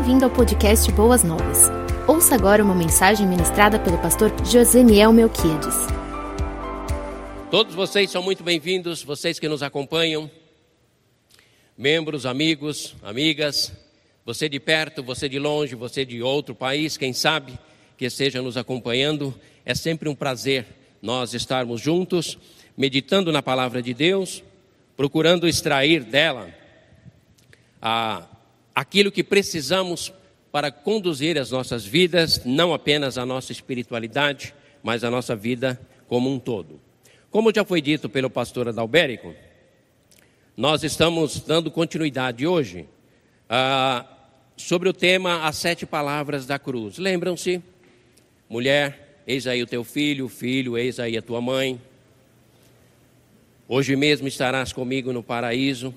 Bem-vindo 0.00 0.24
ao 0.24 0.30
podcast 0.30 0.90
Boas 0.92 1.22
Novas. 1.22 1.64
Ouça 2.08 2.34
agora 2.34 2.64
uma 2.64 2.74
mensagem 2.74 3.26
ministrada 3.26 3.78
pelo 3.78 3.98
pastor 3.98 4.32
Joseniel 4.46 5.12
Melquiades. 5.12 5.74
Todos 7.50 7.74
vocês 7.74 8.10
são 8.10 8.22
muito 8.22 8.42
bem-vindos, 8.42 9.02
vocês 9.02 9.38
que 9.38 9.46
nos 9.46 9.62
acompanham, 9.62 10.30
membros, 11.76 12.24
amigos, 12.24 12.96
amigas, 13.02 13.74
você 14.24 14.48
de 14.48 14.58
perto, 14.58 15.02
você 15.02 15.28
de 15.28 15.38
longe, 15.38 15.74
você 15.74 16.02
de 16.02 16.22
outro 16.22 16.54
país, 16.54 16.96
quem 16.96 17.12
sabe 17.12 17.58
que 17.98 18.06
esteja 18.06 18.40
nos 18.40 18.56
acompanhando, 18.56 19.34
é 19.66 19.74
sempre 19.74 20.08
um 20.08 20.14
prazer 20.14 20.64
nós 21.02 21.34
estarmos 21.34 21.78
juntos, 21.78 22.38
meditando 22.74 23.30
na 23.30 23.42
palavra 23.42 23.82
de 23.82 23.92
Deus, 23.92 24.42
procurando 24.96 25.46
extrair 25.46 26.02
dela 26.04 26.48
a 27.82 28.26
aquilo 28.74 29.12
que 29.12 29.24
precisamos 29.24 30.12
para 30.52 30.70
conduzir 30.70 31.38
as 31.38 31.50
nossas 31.50 31.84
vidas, 31.84 32.44
não 32.44 32.74
apenas 32.74 33.16
a 33.16 33.24
nossa 33.24 33.52
espiritualidade, 33.52 34.54
mas 34.82 35.04
a 35.04 35.10
nossa 35.10 35.36
vida 35.36 35.80
como 36.08 36.32
um 36.32 36.38
todo. 36.38 36.80
Como 37.30 37.54
já 37.54 37.64
foi 37.64 37.80
dito 37.80 38.08
pelo 38.08 38.28
pastor 38.28 38.68
Adalberico, 38.68 39.34
nós 40.56 40.82
estamos 40.82 41.40
dando 41.40 41.70
continuidade 41.70 42.46
hoje 42.46 42.86
ah, 43.48 44.04
sobre 44.56 44.88
o 44.88 44.92
tema 44.92 45.46
As 45.46 45.56
Sete 45.56 45.86
Palavras 45.86 46.46
da 46.46 46.58
Cruz. 46.58 46.98
Lembram-se? 46.98 47.62
Mulher, 48.48 49.22
eis 49.26 49.46
aí 49.46 49.62
o 49.62 49.66
teu 49.66 49.84
filho, 49.84 50.28
filho, 50.28 50.76
eis 50.76 50.98
aí 50.98 51.16
a 51.16 51.22
tua 51.22 51.40
mãe. 51.40 51.80
Hoje 53.68 53.94
mesmo 53.94 54.26
estarás 54.26 54.72
comigo 54.72 55.12
no 55.12 55.22
paraíso. 55.22 55.94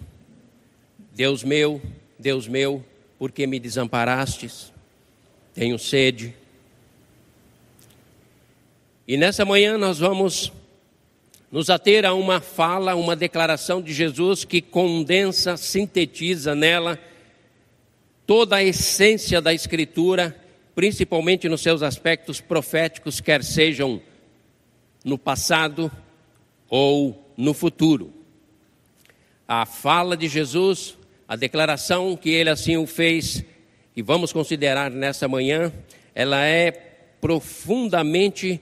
Deus 1.16 1.44
meu, 1.44 1.82
Deus 2.24 2.48
meu, 2.48 2.82
por 3.20 3.34
que 3.34 3.46
me 3.46 3.60
desamparastes? 3.60 4.72
Tenho 5.54 5.78
sede. 5.78 6.34
E 9.06 9.18
nessa 9.18 9.44
manhã 9.44 9.78
nós 9.78 10.00
vamos 10.00 10.50
nos 11.52 11.70
ater 11.70 12.06
a 12.06 12.14
uma 12.14 12.40
fala, 12.40 12.96
uma 12.96 13.14
declaração 13.14 13.82
de 13.82 13.94
Jesus 13.94 14.46
que 14.46 14.62
condensa, 14.62 15.58
sintetiza 15.58 16.56
nela 16.56 16.98
toda 18.26 18.56
a 18.56 18.64
essência 18.64 19.42
da 19.42 19.54
Escritura, 19.54 20.34
principalmente 20.74 21.50
nos 21.50 21.60
seus 21.60 21.84
aspectos 21.84 22.40
proféticos, 22.40 23.20
quer 23.20 23.44
sejam 23.44 24.02
no 25.04 25.18
passado 25.18 25.92
ou 26.70 27.22
no 27.36 27.54
futuro. 27.54 28.14
A 29.46 29.66
fala 29.66 30.16
de 30.16 30.30
Jesus 30.30 30.98
a 31.28 31.36
declaração 31.36 32.16
que 32.16 32.30
ele 32.30 32.50
assim 32.50 32.78
o 32.78 32.86
fez, 32.86 33.44
e 33.96 34.02
vamos 34.02 34.34
considerar 34.34 34.90
nessa 34.92 35.28
manhã, 35.28 35.72
ela 36.16 36.46
é 36.46 36.72
profundamente 37.22 38.60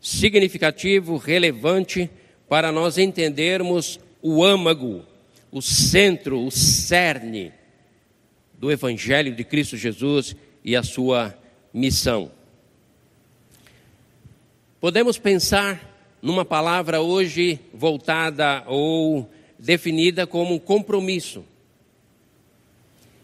significativo, 0.00 1.16
relevante 1.16 2.10
para 2.48 2.72
nós 2.72 2.98
entendermos 2.98 4.00
o 4.22 4.42
âmago, 4.44 5.04
o 5.52 5.62
centro, 5.62 6.44
o 6.44 6.50
cerne 6.50 7.52
do 8.54 8.70
evangelho 8.70 9.34
de 9.34 9.44
Cristo 9.44 9.76
Jesus 9.76 10.34
e 10.64 10.74
a 10.74 10.82
sua 10.82 11.36
missão. 11.72 12.30
Podemos 14.80 15.18
pensar 15.18 16.18
numa 16.22 16.44
palavra 16.44 17.00
hoje 17.00 17.60
voltada 17.72 18.64
ou 18.66 19.30
definida 19.58 20.26
como 20.26 20.58
compromisso. 20.58 21.44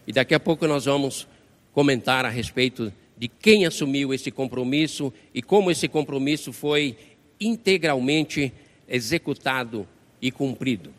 E 0.07 0.13
daqui 0.13 0.33
a 0.33 0.39
pouco 0.39 0.65
nós 0.65 0.85
vamos 0.85 1.27
comentar 1.73 2.25
a 2.25 2.29
respeito 2.29 2.91
de 3.17 3.27
quem 3.27 3.65
assumiu 3.65 4.13
esse 4.13 4.31
compromisso 4.31 5.13
e 5.33 5.41
como 5.41 5.69
esse 5.69 5.87
compromisso 5.87 6.53
foi 6.53 6.97
integralmente 7.39 8.53
executado 8.87 9.87
e 10.21 10.31
cumprido. 10.31 10.93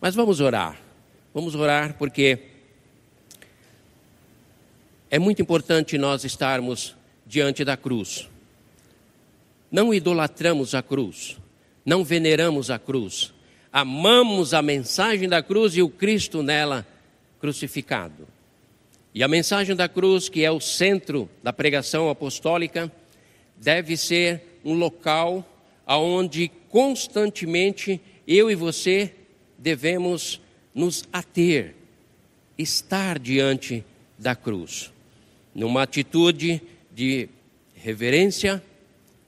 Mas 0.00 0.14
vamos 0.14 0.40
orar. 0.40 0.80
Vamos 1.32 1.54
orar 1.54 1.94
porque 1.94 2.38
é 5.10 5.18
muito 5.18 5.40
importante 5.40 5.96
nós 5.96 6.24
estarmos 6.24 6.96
diante 7.26 7.64
da 7.64 7.76
cruz. 7.76 8.28
Não 9.70 9.92
idolatramos 9.92 10.74
a 10.74 10.82
cruz, 10.82 11.36
não 11.84 12.02
veneramos 12.02 12.70
a 12.70 12.78
cruz, 12.78 13.32
amamos 13.70 14.54
a 14.54 14.62
mensagem 14.62 15.28
da 15.28 15.42
cruz 15.42 15.76
e 15.76 15.82
o 15.82 15.90
Cristo 15.90 16.42
nela 16.42 16.86
crucificado. 17.38 18.26
E 19.14 19.22
a 19.22 19.28
mensagem 19.28 19.74
da 19.74 19.88
cruz, 19.88 20.28
que 20.28 20.44
é 20.44 20.50
o 20.50 20.60
centro 20.60 21.28
da 21.42 21.52
pregação 21.52 22.08
apostólica, 22.08 22.92
deve 23.56 23.96
ser 23.96 24.60
um 24.64 24.74
local 24.74 25.44
aonde 25.86 26.50
constantemente 26.68 28.00
eu 28.26 28.50
e 28.50 28.54
você 28.54 29.14
devemos 29.56 30.40
nos 30.74 31.04
ater, 31.12 31.74
estar 32.56 33.18
diante 33.18 33.84
da 34.18 34.36
cruz, 34.36 34.92
numa 35.54 35.82
atitude 35.82 36.60
de 36.94 37.28
reverência, 37.74 38.62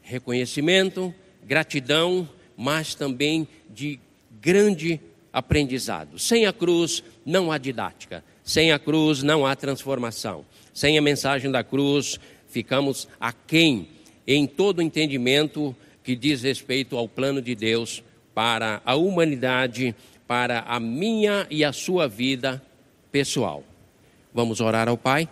reconhecimento, 0.03 1.15
gratidão, 1.43 2.29
mas 2.57 2.95
também 2.95 3.49
de 3.69 3.99
grande 4.41 5.01
aprendizado. 5.33 6.19
Sem 6.19 6.47
a 6.47 6.53
cruz 6.53 7.03
não 7.25 7.51
há 7.51 7.59
didática, 7.59 8.23
sem 8.45 8.73
a 8.73 8.79
cruz 8.79 9.23
não 9.23 9.47
há 9.47 9.55
transformação. 9.55 10.45
Sem 10.73 10.97
a 10.99 11.03
mensagem 11.03 11.51
da 11.51 11.63
cruz, 11.63 12.19
ficamos 12.49 13.09
aquém 13.21 13.89
em 14.27 14.47
todo 14.47 14.83
entendimento 14.83 15.75
que 16.03 16.15
diz 16.15 16.43
respeito 16.43 16.97
ao 16.97 17.09
plano 17.09 17.41
de 17.43 17.55
Deus 17.55 18.03
para 18.35 18.81
a 18.85 18.95
humanidade, 18.95 19.95
para 20.27 20.61
a 20.61 20.79
minha 20.81 21.47
e 21.51 21.65
a 21.65 21.73
sua 21.73 22.09
vida 22.09 22.63
pessoal. 23.11 23.65
Vamos 24.33 24.61
orar 24.61 24.89
ao 24.89 24.97
Pai? 24.97 25.29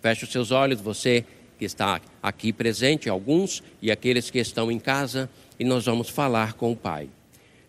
Feche 0.00 0.24
os 0.24 0.32
seus 0.32 0.50
olhos, 0.50 0.80
você 0.80 1.24
que 1.58 1.64
está 1.64 2.00
aqui 2.22 2.52
presente, 2.52 3.08
alguns, 3.08 3.62
e 3.80 3.90
aqueles 3.90 4.30
que 4.30 4.38
estão 4.38 4.70
em 4.70 4.78
casa, 4.78 5.28
e 5.58 5.64
nós 5.64 5.84
vamos 5.84 6.08
falar 6.08 6.54
com 6.54 6.72
o 6.72 6.76
Pai. 6.76 7.08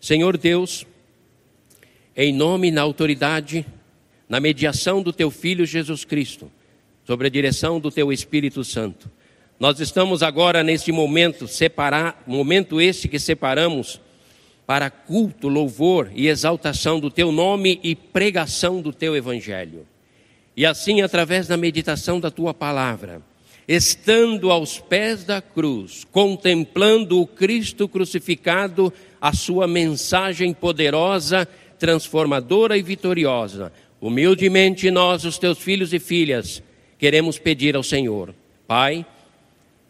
Senhor 0.00 0.36
Deus, 0.36 0.86
em 2.16 2.32
nome 2.32 2.68
e 2.68 2.70
na 2.70 2.82
autoridade 2.82 3.64
na 4.28 4.40
mediação 4.40 5.02
do 5.02 5.12
teu 5.12 5.30
Filho 5.30 5.66
Jesus 5.66 6.04
Cristo, 6.04 6.50
sobre 7.06 7.26
a 7.26 7.30
direção 7.30 7.78
do 7.78 7.90
teu 7.90 8.12
Espírito 8.12 8.64
Santo. 8.64 9.10
Nós 9.58 9.78
estamos 9.80 10.22
agora 10.22 10.62
neste 10.62 10.90
momento, 10.90 11.46
separar, 11.46 12.22
momento 12.26 12.80
este 12.80 13.08
que 13.08 13.18
separamos 13.18 14.00
para 14.66 14.90
culto, 14.90 15.48
louvor 15.48 16.10
e 16.14 16.28
exaltação 16.28 16.98
do 16.98 17.10
teu 17.10 17.30
nome 17.30 17.78
e 17.82 17.94
pregação 17.94 18.80
do 18.80 18.92
teu 18.92 19.14
evangelho. 19.14 19.86
E 20.56 20.64
assim, 20.64 21.02
através 21.02 21.46
da 21.46 21.56
meditação 21.56 22.18
da 22.18 22.30
tua 22.30 22.54
palavra, 22.54 23.20
estando 23.66 24.50
aos 24.50 24.78
pés 24.78 25.24
da 25.24 25.40
cruz, 25.40 26.04
contemplando 26.10 27.20
o 27.20 27.26
Cristo 27.26 27.88
crucificado, 27.88 28.92
a 29.20 29.32
sua 29.32 29.66
mensagem 29.66 30.52
poderosa, 30.52 31.48
transformadora 31.78 32.76
e 32.76 32.82
vitoriosa, 32.82 33.72
Humildemente 34.04 34.90
nós, 34.90 35.24
os 35.24 35.38
teus 35.38 35.56
filhos 35.56 35.94
e 35.94 35.98
filhas, 35.98 36.62
queremos 36.98 37.38
pedir 37.38 37.74
ao 37.74 37.82
Senhor, 37.82 38.34
Pai, 38.68 39.06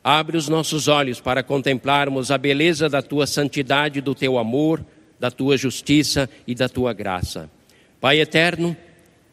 abre 0.04 0.36
os 0.36 0.48
nossos 0.48 0.86
olhos 0.86 1.20
para 1.20 1.42
contemplarmos 1.42 2.30
a 2.30 2.38
beleza 2.38 2.88
da 2.88 3.02
tua 3.02 3.26
santidade, 3.26 4.00
do 4.00 4.14
teu 4.14 4.38
amor, 4.38 4.86
da 5.18 5.32
tua 5.32 5.56
justiça 5.56 6.30
e 6.46 6.54
da 6.54 6.68
tua 6.68 6.92
graça. 6.92 7.50
Pai 8.00 8.20
eterno, 8.20 8.76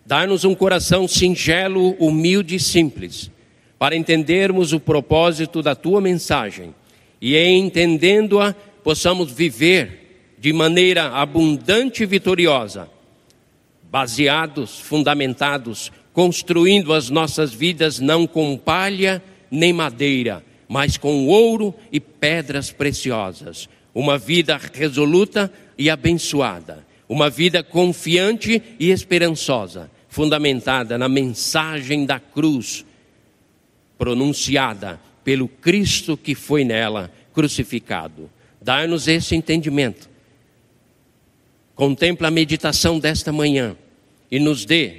dá-nos 0.04 0.46
um 0.46 0.56
coração 0.56 1.08
singelo, 1.08 1.92
humilde 2.00 2.56
e 2.56 2.60
simples, 2.60 3.30
para 3.78 3.96
entendermos 3.96 4.74
o 4.74 4.80
propósito 4.80 5.62
da 5.62 5.76
tua 5.76 6.02
mensagem 6.02 6.74
e, 7.22 7.38
entendendo-a, 7.38 8.56
possamos 8.84 9.32
viver 9.32 10.34
de 10.40 10.52
maneira 10.52 11.10
abundante 11.10 12.02
e 12.02 12.08
vitoriosa 12.08 12.90
baseados, 13.92 14.80
fundamentados, 14.80 15.92
construindo 16.14 16.94
as 16.94 17.10
nossas 17.10 17.54
vidas 17.54 18.00
não 18.00 18.26
com 18.26 18.58
palha 18.58 19.22
nem 19.52 19.74
madeira, 19.74 20.44
mas 20.68 20.96
com 20.96 21.28
ouro 21.28 21.76
e 21.92 22.00
pedras 22.00 22.72
preciosas. 22.72 23.68
Uma 23.94 24.18
vida 24.18 24.58
resoluta 24.74 25.52
e 25.78 25.90
abençoada, 25.90 26.88
uma 27.10 27.30
vida 27.30 27.62
confiante 27.62 28.64
e 28.80 28.90
esperançosa, 28.90 29.92
fundamentada 30.08 30.98
na 30.98 31.10
mensagem 31.10 32.06
da 32.06 32.18
cruz, 32.18 32.86
pronunciada 33.98 35.02
pelo 35.22 35.50
Cristo 35.50 36.16
que 36.16 36.34
foi 36.34 36.64
nela 36.64 37.12
crucificado. 37.34 38.30
Dá-nos 38.62 39.08
esse 39.10 39.36
entendimento 39.36 40.11
Contempla 41.82 42.28
a 42.28 42.32
meditação 42.32 43.00
desta 43.00 43.32
manhã 43.32 43.76
e 44.30 44.40
nos 44.40 44.66
dê 44.66 44.98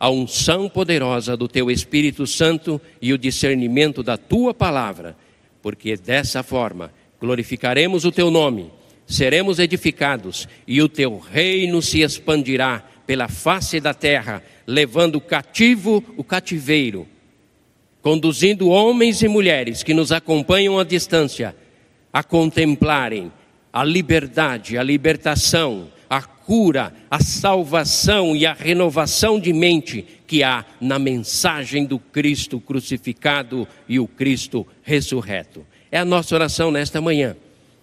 a 0.00 0.10
unção 0.10 0.68
poderosa 0.68 1.36
do 1.36 1.46
teu 1.46 1.70
Espírito 1.70 2.26
Santo 2.26 2.80
e 3.00 3.12
o 3.12 3.18
discernimento 3.18 4.02
da 4.02 4.16
tua 4.16 4.52
palavra, 4.52 5.16
porque 5.62 5.96
dessa 5.96 6.42
forma 6.42 6.92
glorificaremos 7.20 8.04
o 8.04 8.10
teu 8.10 8.32
nome, 8.32 8.68
seremos 9.06 9.60
edificados 9.60 10.48
e 10.66 10.82
o 10.82 10.88
teu 10.88 11.18
reino 11.18 11.80
se 11.80 12.00
expandirá 12.00 12.84
pela 13.06 13.28
face 13.28 13.78
da 13.78 13.94
terra, 13.94 14.42
levando 14.66 15.20
cativo 15.20 16.02
o 16.16 16.24
cativeiro, 16.24 17.06
conduzindo 18.02 18.70
homens 18.70 19.22
e 19.22 19.28
mulheres 19.28 19.84
que 19.84 19.94
nos 19.94 20.10
acompanham 20.10 20.80
à 20.80 20.82
distância 20.82 21.54
a 22.12 22.24
contemplarem 22.24 23.30
a 23.72 23.84
liberdade, 23.84 24.76
a 24.76 24.82
libertação, 24.82 25.92
a 26.08 26.22
cura, 26.22 26.94
a 27.10 27.20
salvação 27.20 28.34
e 28.34 28.46
a 28.46 28.52
renovação 28.52 29.38
de 29.38 29.52
mente 29.52 30.04
que 30.26 30.42
há 30.42 30.64
na 30.80 30.98
mensagem 30.98 31.84
do 31.84 31.98
Cristo 31.98 32.60
crucificado 32.60 33.68
e 33.88 33.98
o 33.98 34.06
Cristo 34.06 34.66
ressurreto. 34.82 35.66
É 35.90 35.98
a 35.98 36.04
nossa 36.04 36.34
oração 36.34 36.70
nesta 36.70 37.00
manhã. 37.00 37.36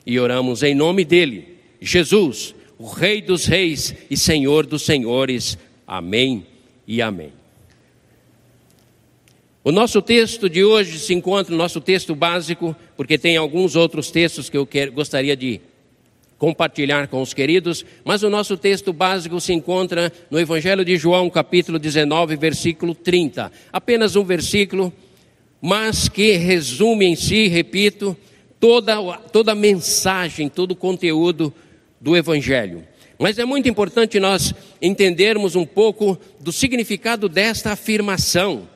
E 0.06 0.20
oramos 0.20 0.62
em 0.64 0.76
nome 0.76 1.04
dele, 1.04 1.58
Jesus, 1.82 2.54
o 2.78 2.88
Rei 2.88 3.22
dos 3.22 3.46
Reis 3.46 3.96
e 4.10 4.18
Senhor 4.18 4.66
dos 4.66 4.84
Senhores. 4.84 5.58
Amém 5.88 6.46
e 6.88 7.02
amém. 7.02 7.34
O 9.64 9.72
nosso 9.72 10.00
texto 10.00 10.48
de 10.48 10.64
hoje 10.64 11.00
se 11.00 11.12
encontra 11.12 11.52
no 11.52 11.58
nosso 11.58 11.82
texto 11.82 12.14
básico, 12.14 12.76
porque 12.96 13.18
tem 13.18 13.36
alguns 13.36 13.76
outros 13.76 14.12
textos 14.12 14.48
que 14.48 14.56
eu 14.56 14.66
quer, 14.66 14.92
gostaria 14.92 15.36
de 15.36 15.60
compartilhar 16.38 17.08
com 17.08 17.22
os 17.22 17.34
queridos, 17.34 17.86
mas 18.04 18.24
o 18.24 18.30
nosso 18.30 18.58
texto 18.58 18.92
básico 18.92 19.40
se 19.40 19.54
encontra 19.54 20.12
no 20.30 20.40
Evangelho 20.40 20.84
de 20.84 20.98
João, 20.98 21.30
capítulo 21.30 21.80
19, 21.80 22.36
versículo 22.36 22.94
30. 22.94 23.52
Apenas 23.72 24.16
um 24.16 24.24
versículo, 24.24 24.92
mas 25.62 26.10
que 26.10 26.34
resume 26.34 27.06
em 27.06 27.16
si, 27.16 27.48
repito, 27.48 28.16
toda, 28.60 28.96
toda 29.32 29.54
a 29.54 29.56
mensagem, 29.56 30.50
todo 30.50 30.72
o 30.72 30.76
conteúdo 30.76 31.54
do 32.00 32.16
Evangelho. 32.16 32.84
Mas 33.18 33.40
é 33.40 33.46
muito 33.46 33.70
importante 33.70 34.20
nós 34.20 34.54
entendermos 34.82 35.56
um 35.56 35.66
pouco 35.66 36.20
do 36.40 36.52
significado 36.52 37.30
desta 37.30 37.72
afirmação 37.72 38.68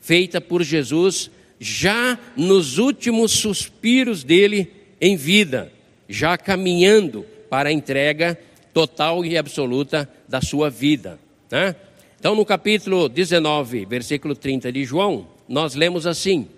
feita 0.00 0.38
por 0.40 0.62
Jesus 0.62 1.30
já 1.58 2.18
nos 2.36 2.76
últimos 2.76 3.32
suspiros 3.32 4.22
dele 4.22 4.70
em 5.00 5.16
vida 5.16 5.72
já 6.08 6.36
caminhando 6.36 7.24
para 7.48 7.68
a 7.68 7.72
entrega 7.72 8.38
total 8.72 9.24
e 9.24 9.36
absoluta 9.36 10.08
da 10.28 10.40
sua 10.40 10.68
vida. 10.68 11.18
Né? 11.50 11.74
Então, 12.18 12.34
no 12.34 12.44
capítulo 12.44 13.08
19, 13.08 13.84
versículo 13.84 14.34
30 14.34 14.72
de 14.72 14.84
João, 14.84 15.26
nós 15.48 15.74
lemos 15.74 16.06
assim: 16.06 16.48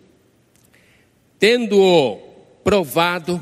Tendo 1.39 2.19
provado 2.65 3.41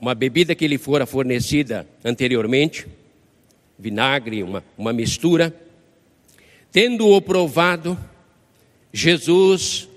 uma 0.00 0.14
bebida 0.14 0.54
que 0.54 0.68
lhe 0.68 0.78
fora 0.78 1.06
fornecida 1.06 1.86
anteriormente, 2.04 2.86
vinagre, 3.78 4.42
uma, 4.42 4.62
uma 4.76 4.92
mistura, 4.92 5.54
tendo-o 6.70 7.20
provado, 7.20 7.98
Jesus 8.92 9.88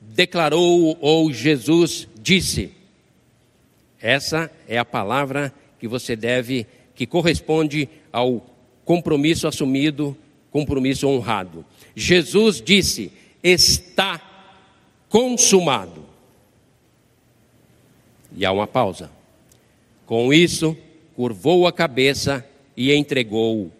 declarou, 0.00 0.96
ou 1.00 1.32
Jesus 1.32 2.08
disse. 2.24 2.72
Essa 4.00 4.50
é 4.66 4.78
a 4.78 4.84
palavra 4.84 5.52
que 5.78 5.86
você 5.86 6.16
deve, 6.16 6.66
que 6.94 7.06
corresponde 7.06 7.88
ao 8.10 8.44
compromisso 8.84 9.46
assumido, 9.46 10.16
compromisso 10.50 11.06
honrado. 11.06 11.64
Jesus 11.94 12.60
disse: 12.60 13.12
Está 13.42 14.20
consumado. 15.08 16.04
E 18.36 18.44
há 18.44 18.50
uma 18.50 18.66
pausa. 18.66 19.10
Com 20.06 20.32
isso, 20.32 20.76
curvou 21.14 21.66
a 21.66 21.72
cabeça 21.72 22.44
e 22.76 22.92
entregou 22.92 23.70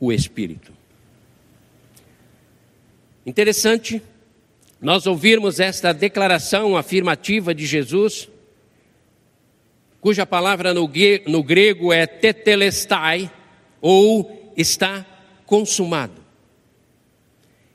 o 0.00 0.12
Espírito. 0.12 0.72
Interessante 3.24 4.02
nós 4.80 5.06
ouvirmos 5.06 5.58
esta 5.58 5.92
declaração 5.92 6.76
afirmativa 6.76 7.52
de 7.52 7.66
Jesus, 7.66 8.28
cuja 10.00 10.24
palavra 10.24 10.72
no, 10.72 10.86
grego 11.42 11.92
é 11.92 12.06
tetelestai, 12.06 13.30
ou 13.80 14.52
está 14.56 15.04
consumado. 15.46 16.22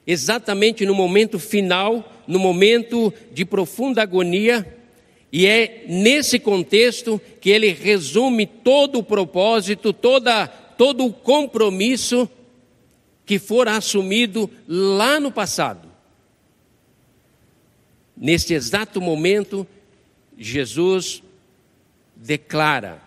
Exatamente 0.07 0.85
no 0.85 0.95
momento 0.95 1.39
final, 1.39 2.09
no 2.25 2.39
momento 2.39 3.13
de 3.31 3.43
profunda 3.43 4.01
agonia, 4.01 4.65
e 5.31 5.45
é 5.45 5.85
nesse 5.89 6.39
contexto 6.39 7.19
que 7.41 7.49
ele 7.49 7.73
resume 7.73 8.45
todo 8.45 8.99
o 8.99 9.03
propósito, 9.03 9.91
toda, 9.91 10.47
todo 10.47 11.05
o 11.05 11.11
compromisso 11.11 12.29
que 13.25 13.39
fora 13.39 13.75
assumido 13.75 14.49
lá 14.67 15.19
no 15.19 15.31
passado 15.31 15.92
Neste 18.15 18.53
exato 18.53 19.01
momento, 19.01 19.67
Jesus 20.37 21.23
declara 22.15 23.01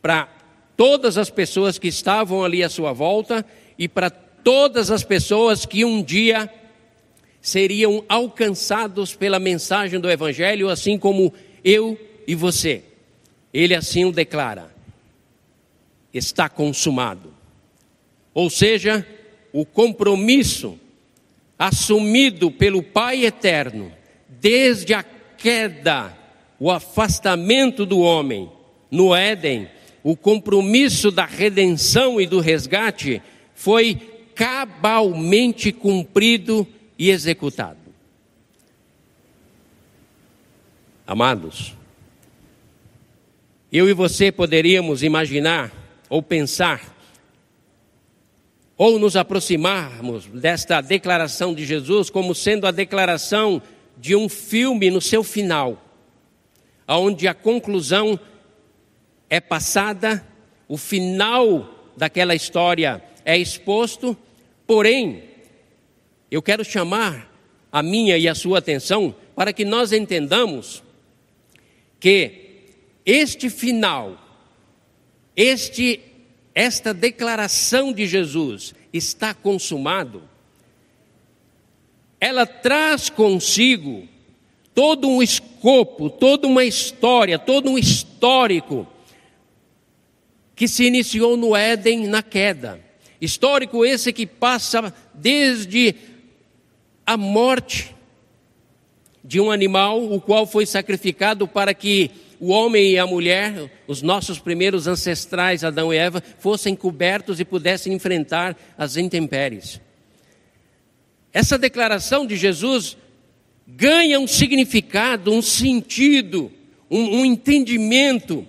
para 0.00 0.28
todas 0.76 1.18
as 1.18 1.28
pessoas 1.28 1.78
que 1.78 1.88
estavam 1.88 2.44
ali 2.44 2.62
à 2.62 2.68
sua 2.68 2.92
volta 2.92 3.44
e 3.78 3.88
para 3.88 4.08
todas 4.10 4.90
as 4.90 5.04
pessoas 5.04 5.66
que 5.66 5.84
um 5.84 6.02
dia 6.02 6.52
seriam 7.40 8.04
alcançados 8.08 9.14
pela 9.14 9.38
mensagem 9.38 9.98
do 9.98 10.10
Evangelho, 10.10 10.68
assim 10.68 10.98
como 10.98 11.32
eu 11.64 11.98
e 12.26 12.34
você. 12.34 12.82
Ele 13.52 13.74
assim 13.74 14.04
o 14.04 14.12
declara: 14.12 14.74
está 16.12 16.48
consumado. 16.48 17.32
Ou 18.32 18.48
seja, 18.48 19.06
o 19.52 19.64
compromisso 19.66 20.78
assumido 21.60 22.50
pelo 22.50 22.82
Pai 22.82 23.26
eterno, 23.26 23.92
desde 24.26 24.94
a 24.94 25.02
queda, 25.02 26.16
o 26.58 26.70
afastamento 26.70 27.84
do 27.84 27.98
homem 27.98 28.50
no 28.90 29.14
Éden, 29.14 29.68
o 30.02 30.16
compromisso 30.16 31.10
da 31.10 31.26
redenção 31.26 32.18
e 32.18 32.26
do 32.26 32.40
resgate 32.40 33.20
foi 33.54 33.94
cabalmente 34.34 35.70
cumprido 35.70 36.66
e 36.98 37.10
executado. 37.10 37.76
Amados, 41.06 41.74
eu 43.70 43.86
e 43.86 43.92
você 43.92 44.32
poderíamos 44.32 45.02
imaginar 45.02 45.70
ou 46.08 46.22
pensar 46.22 46.96
ou 48.82 48.98
nos 48.98 49.14
aproximarmos 49.14 50.24
desta 50.24 50.80
declaração 50.80 51.52
de 51.52 51.66
Jesus 51.66 52.08
como 52.08 52.34
sendo 52.34 52.66
a 52.66 52.70
declaração 52.70 53.60
de 53.98 54.16
um 54.16 54.26
filme 54.26 54.88
no 54.88 55.02
seu 55.02 55.22
final, 55.22 55.84
onde 56.88 57.28
a 57.28 57.34
conclusão 57.34 58.18
é 59.28 59.38
passada, 59.38 60.26
o 60.66 60.78
final 60.78 61.92
daquela 61.94 62.34
história 62.34 63.04
é 63.22 63.36
exposto, 63.36 64.16
porém, 64.66 65.24
eu 66.30 66.40
quero 66.40 66.64
chamar 66.64 67.30
a 67.70 67.82
minha 67.82 68.16
e 68.16 68.26
a 68.26 68.34
sua 68.34 68.60
atenção 68.60 69.14
para 69.36 69.52
que 69.52 69.66
nós 69.66 69.92
entendamos 69.92 70.82
que 72.00 72.62
este 73.04 73.50
final, 73.50 74.18
este 75.36 76.00
esta 76.60 76.92
declaração 76.92 77.90
de 77.90 78.06
Jesus 78.06 78.74
está 78.92 79.32
consumado, 79.32 80.22
ela 82.20 82.44
traz 82.44 83.08
consigo 83.08 84.06
todo 84.74 85.08
um 85.08 85.22
escopo, 85.22 86.10
toda 86.10 86.46
uma 86.46 86.62
história, 86.62 87.38
todo 87.38 87.70
um 87.70 87.78
histórico 87.78 88.86
que 90.54 90.68
se 90.68 90.84
iniciou 90.84 91.34
no 91.34 91.56
Éden 91.56 92.06
na 92.06 92.22
queda. 92.22 92.78
Histórico 93.18 93.82
esse 93.82 94.12
que 94.12 94.26
passa 94.26 94.94
desde 95.14 95.94
a 97.06 97.16
morte 97.16 97.96
de 99.24 99.40
um 99.40 99.50
animal, 99.50 100.12
o 100.12 100.20
qual 100.20 100.46
foi 100.46 100.66
sacrificado 100.66 101.48
para 101.48 101.72
que 101.72 102.10
o 102.40 102.48
homem 102.48 102.92
e 102.92 102.98
a 102.98 103.06
mulher, 103.06 103.70
os 103.86 104.00
nossos 104.00 104.38
primeiros 104.38 104.86
ancestrais, 104.86 105.62
Adão 105.62 105.92
e 105.92 105.98
Eva, 105.98 106.22
fossem 106.38 106.74
cobertos 106.74 107.38
e 107.38 107.44
pudessem 107.44 107.92
enfrentar 107.92 108.56
as 108.78 108.96
intempéries. 108.96 109.78
Essa 111.32 111.58
declaração 111.58 112.26
de 112.26 112.36
Jesus 112.36 112.96
ganha 113.66 114.18
um 114.18 114.26
significado, 114.26 115.30
um 115.30 115.42
sentido, 115.42 116.50
um, 116.90 117.20
um 117.20 117.24
entendimento 117.26 118.46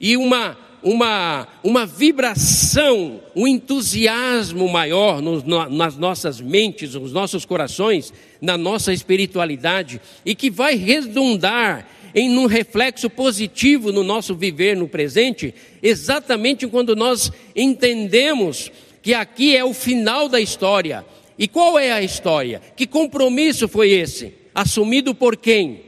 e 0.00 0.16
uma, 0.16 0.56
uma, 0.80 1.48
uma 1.62 1.84
vibração, 1.84 3.20
um 3.34 3.48
entusiasmo 3.48 4.68
maior 4.68 5.20
no, 5.20 5.42
no, 5.42 5.68
nas 5.68 5.96
nossas 5.96 6.40
mentes, 6.40 6.94
nos 6.94 7.12
nossos 7.12 7.44
corações, 7.44 8.12
na 8.40 8.56
nossa 8.56 8.92
espiritualidade, 8.92 10.00
e 10.24 10.34
que 10.36 10.50
vai 10.50 10.76
redundar 10.76 11.86
em 12.14 12.38
um 12.38 12.46
reflexo 12.46 13.10
positivo 13.10 13.90
no 13.90 14.04
nosso 14.04 14.34
viver 14.34 14.76
no 14.76 14.86
presente, 14.86 15.54
exatamente 15.82 16.66
quando 16.66 16.94
nós 16.94 17.32
entendemos 17.56 18.70
que 19.02 19.12
aqui 19.12 19.56
é 19.56 19.64
o 19.64 19.74
final 19.74 20.28
da 20.28 20.40
história. 20.40 21.04
E 21.38 21.48
qual 21.48 21.78
é 21.78 21.90
a 21.90 22.02
história? 22.02 22.62
Que 22.76 22.86
compromisso 22.86 23.66
foi 23.66 23.90
esse? 23.90 24.32
Assumido 24.54 25.14
por 25.14 25.36
quem? 25.36 25.82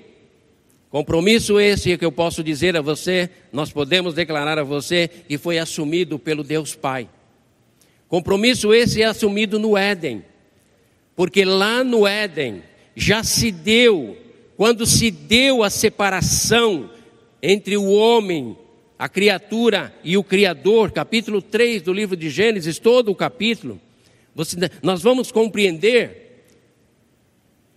Compromisso 0.90 1.60
esse 1.60 1.96
que 1.96 2.04
eu 2.04 2.10
posso 2.12 2.42
dizer 2.42 2.76
a 2.76 2.80
você, 2.80 3.30
nós 3.52 3.70
podemos 3.70 4.14
declarar 4.14 4.58
a 4.58 4.64
você 4.64 5.08
que 5.28 5.38
foi 5.38 5.58
assumido 5.58 6.18
pelo 6.18 6.42
Deus 6.42 6.74
Pai. 6.74 7.08
Compromisso 8.08 8.72
esse 8.72 9.02
é 9.02 9.04
assumido 9.04 9.58
no 9.58 9.76
Éden, 9.76 10.24
porque 11.14 11.44
lá 11.44 11.82
no 11.82 12.06
Éden 12.06 12.62
já 12.94 13.22
se 13.24 13.50
deu, 13.50 14.16
quando 14.56 14.86
se 14.86 15.10
deu 15.10 15.62
a 15.62 15.70
separação 15.70 16.90
entre 17.42 17.76
o 17.76 17.90
homem, 17.90 18.56
a 18.98 19.08
criatura 19.08 19.94
e 20.02 20.16
o 20.16 20.24
Criador, 20.24 20.90
capítulo 20.90 21.42
3 21.42 21.82
do 21.82 21.92
livro 21.92 22.16
de 22.16 22.30
Gênesis, 22.30 22.78
todo 22.78 23.10
o 23.10 23.14
capítulo, 23.14 23.80
você, 24.34 24.56
nós 24.82 25.02
vamos 25.02 25.30
compreender 25.30 26.44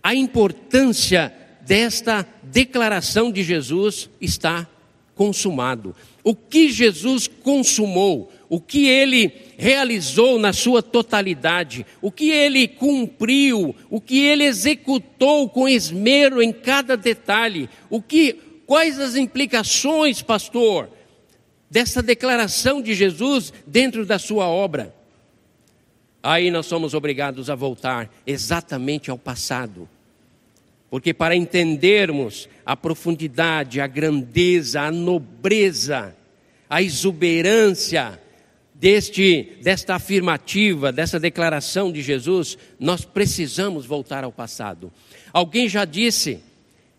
a 0.02 0.14
importância 0.14 1.32
desta 1.60 2.26
declaração 2.42 3.30
de 3.30 3.42
Jesus 3.42 4.08
está 4.20 4.66
consumado. 5.14 5.94
O 6.24 6.34
que 6.34 6.70
Jesus 6.70 7.28
consumou, 7.28 8.32
o 8.50 8.60
que 8.60 8.86
ele 8.86 9.32
realizou 9.56 10.38
na 10.38 10.52
sua 10.52 10.82
totalidade, 10.82 11.86
o 12.02 12.12
que 12.12 12.30
ele 12.30 12.68
cumpriu, 12.68 13.74
o 13.88 13.98
que 13.98 14.18
ele 14.18 14.44
executou 14.44 15.48
com 15.48 15.66
esmero 15.66 16.42
em 16.42 16.52
cada 16.52 16.96
detalhe, 16.96 17.70
o 17.88 18.02
que 18.02 18.34
quais 18.66 18.98
as 18.98 19.16
implicações, 19.16 20.20
pastor, 20.20 20.90
dessa 21.70 22.02
declaração 22.02 22.82
de 22.82 22.92
Jesus 22.92 23.52
dentro 23.66 24.04
da 24.04 24.18
sua 24.18 24.46
obra? 24.46 24.94
Aí 26.22 26.50
nós 26.50 26.66
somos 26.66 26.92
obrigados 26.92 27.48
a 27.48 27.54
voltar 27.54 28.12
exatamente 28.26 29.10
ao 29.10 29.16
passado 29.16 29.88
porque 30.90 31.14
para 31.14 31.36
entendermos 31.36 32.48
a 32.66 32.76
profundidade, 32.76 33.80
a 33.80 33.86
grandeza, 33.86 34.82
a 34.82 34.90
nobreza, 34.90 36.16
a 36.68 36.82
exuberância 36.82 38.20
deste, 38.80 39.58
desta 39.60 39.96
afirmativa, 39.96 40.90
dessa 40.90 41.20
declaração 41.20 41.92
de 41.92 42.00
Jesus, 42.00 42.56
nós 42.78 43.04
precisamos 43.04 43.84
voltar 43.84 44.24
ao 44.24 44.32
passado. 44.32 44.90
Alguém 45.34 45.68
já 45.68 45.84
disse 45.84 46.40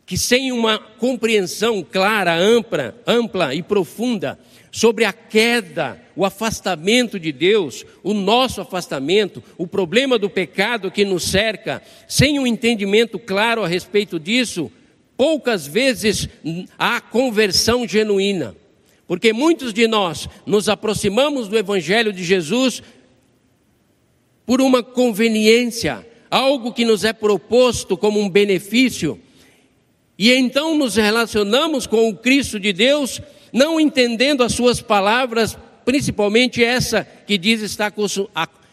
que 0.05 0.15
sem 0.15 0.51
uma 0.51 0.77
compreensão 0.77 1.83
clara, 1.83 2.35
ampla, 2.35 2.95
ampla 3.07 3.55
e 3.55 3.63
profunda 3.63 4.37
sobre 4.71 5.05
a 5.05 5.11
queda, 5.11 5.99
o 6.15 6.23
afastamento 6.23 7.19
de 7.19 7.31
Deus, 7.31 7.83
o 8.03 8.13
nosso 8.13 8.61
afastamento, 8.61 9.43
o 9.57 9.65
problema 9.65 10.19
do 10.19 10.29
pecado 10.29 10.91
que 10.91 11.03
nos 11.03 11.23
cerca, 11.23 11.81
sem 12.07 12.39
um 12.39 12.45
entendimento 12.45 13.17
claro 13.17 13.63
a 13.63 13.67
respeito 13.67 14.19
disso, 14.19 14.71
poucas 15.17 15.65
vezes 15.65 16.29
há 16.77 17.01
conversão 17.01 17.87
genuína. 17.87 18.55
Porque 19.11 19.33
muitos 19.33 19.73
de 19.73 19.89
nós 19.89 20.29
nos 20.45 20.69
aproximamos 20.69 21.49
do 21.49 21.57
Evangelho 21.57 22.13
de 22.13 22.23
Jesus 22.23 22.81
por 24.45 24.61
uma 24.61 24.81
conveniência, 24.81 26.07
algo 26.29 26.71
que 26.71 26.85
nos 26.85 27.03
é 27.03 27.11
proposto 27.11 27.97
como 27.97 28.21
um 28.21 28.29
benefício, 28.29 29.19
e 30.17 30.31
então 30.31 30.77
nos 30.77 30.95
relacionamos 30.95 31.85
com 31.85 32.07
o 32.07 32.15
Cristo 32.15 32.57
de 32.57 32.71
Deus 32.71 33.21
não 33.51 33.81
entendendo 33.81 34.45
as 34.45 34.53
suas 34.53 34.79
palavras, 34.79 35.57
principalmente 35.83 36.63
essa 36.63 37.03
que 37.03 37.37
diz 37.37 37.61
está, 37.61 37.91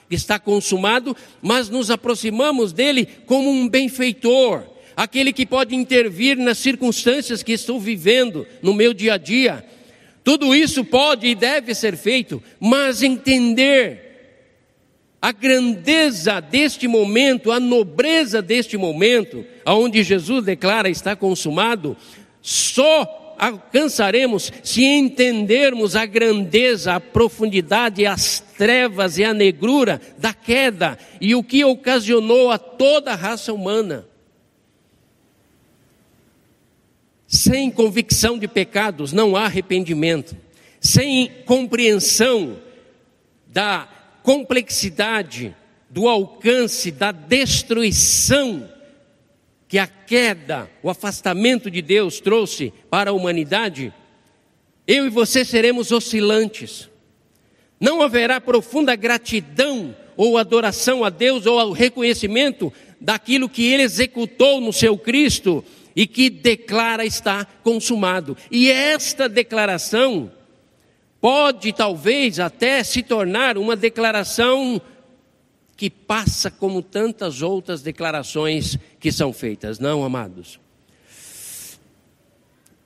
está 0.09 0.39
consumado, 0.39 1.17
mas 1.43 1.69
nos 1.69 1.91
aproximamos 1.91 2.73
dele 2.73 3.09
como 3.27 3.51
um 3.51 3.69
benfeitor, 3.69 4.63
aquele 4.97 5.33
que 5.33 5.45
pode 5.45 5.75
intervir 5.75 6.37
nas 6.37 6.59
circunstâncias 6.59 7.43
que 7.43 7.51
estou 7.51 7.81
vivendo 7.81 8.47
no 8.63 8.73
meu 8.73 8.95
dia 8.95 9.15
a 9.15 9.19
dia. 9.19 9.68
Tudo 10.29 10.55
isso 10.55 10.85
pode 10.85 11.27
e 11.27 11.35
deve 11.35 11.75
ser 11.75 11.97
feito, 11.97 12.43
mas 12.61 13.03
entender 13.03 14.45
a 15.23 15.33
grandeza 15.33 16.39
deste 16.39 16.87
momento, 16.87 17.51
a 17.51 17.59
nobreza 17.59 18.43
deste 18.43 18.77
momento, 18.77 19.43
aonde 19.65 20.03
Jesus 20.03 20.45
declara 20.45 20.91
está 20.91 21.17
consumado, 21.17 21.97
só 22.43 23.37
alcançaremos 23.39 24.53
se 24.63 24.85
entendermos 24.85 25.97
a 25.97 26.05
grandeza, 26.05 26.93
a 26.93 27.01
profundidade, 27.01 28.05
as 28.05 28.39
trevas 28.39 29.17
e 29.17 29.25
a 29.25 29.33
negrura 29.33 29.99
da 30.19 30.35
queda 30.35 30.99
e 31.23 31.35
o 31.35 31.43
que 31.43 31.65
ocasionou 31.65 32.51
a 32.51 32.59
toda 32.59 33.13
a 33.13 33.17
raça 33.17 33.51
humana. 33.51 34.07
Sem 37.29 37.71
convicção 37.71 38.39
de 38.39 38.49
pecados 38.49 39.13
não 39.13 39.37
há 39.37 39.45
arrependimento. 39.45 40.35
Sem 40.81 41.31
compreensão 41.45 42.59
da 43.47 43.87
complexidade, 44.23 45.55
do 45.91 46.09
alcance, 46.09 46.91
da 46.91 47.13
destruição 47.13 48.67
que 49.69 49.79
a 49.79 49.87
queda, 49.87 50.71
o 50.83 50.89
afastamento 50.89 51.71
de 51.71 51.83
Deus 51.83 52.19
trouxe 52.19 52.73
para 52.89 53.11
a 53.11 53.13
humanidade, 53.13 53.93
eu 54.87 55.07
e 55.07 55.11
você 55.11 55.45
seremos 55.45 55.93
oscilantes. 55.93 56.89
Não 57.79 58.01
haverá 58.01 58.41
profunda 58.41 58.97
gratidão 58.97 59.95
ou 60.17 60.39
adoração 60.39 61.05
a 61.05 61.11
Deus 61.11 61.45
ou 61.45 61.61
ao 61.61 61.73
reconhecimento 61.73 62.73
daquilo 63.01 63.49
que 63.49 63.67
ele 63.67 63.83
executou 63.83 64.61
no 64.61 64.73
seu 64.73 64.97
Cristo 64.99 65.65
e 65.95 66.07
que 66.07 66.31
declara 66.31 67.05
está 67.05 67.45
consumado. 67.63 68.37
E 68.51 68.71
esta 68.71 69.29
declaração 69.29 70.31
pode 71.21 71.73
talvez 71.73 72.39
até 72.39 72.83
se 72.85 73.03
tornar 73.03 73.59
uma 73.59 73.75
declaração 73.75 74.81
que 75.77 75.89
passa 75.89 76.51
como 76.51 76.83
tantas 76.83 77.43
outras 77.43 77.83
declarações 77.83 78.79
que 78.99 79.13
são 79.13 79.33
feitas. 79.33 79.79
Não, 79.79 80.05
amados. 80.05 80.59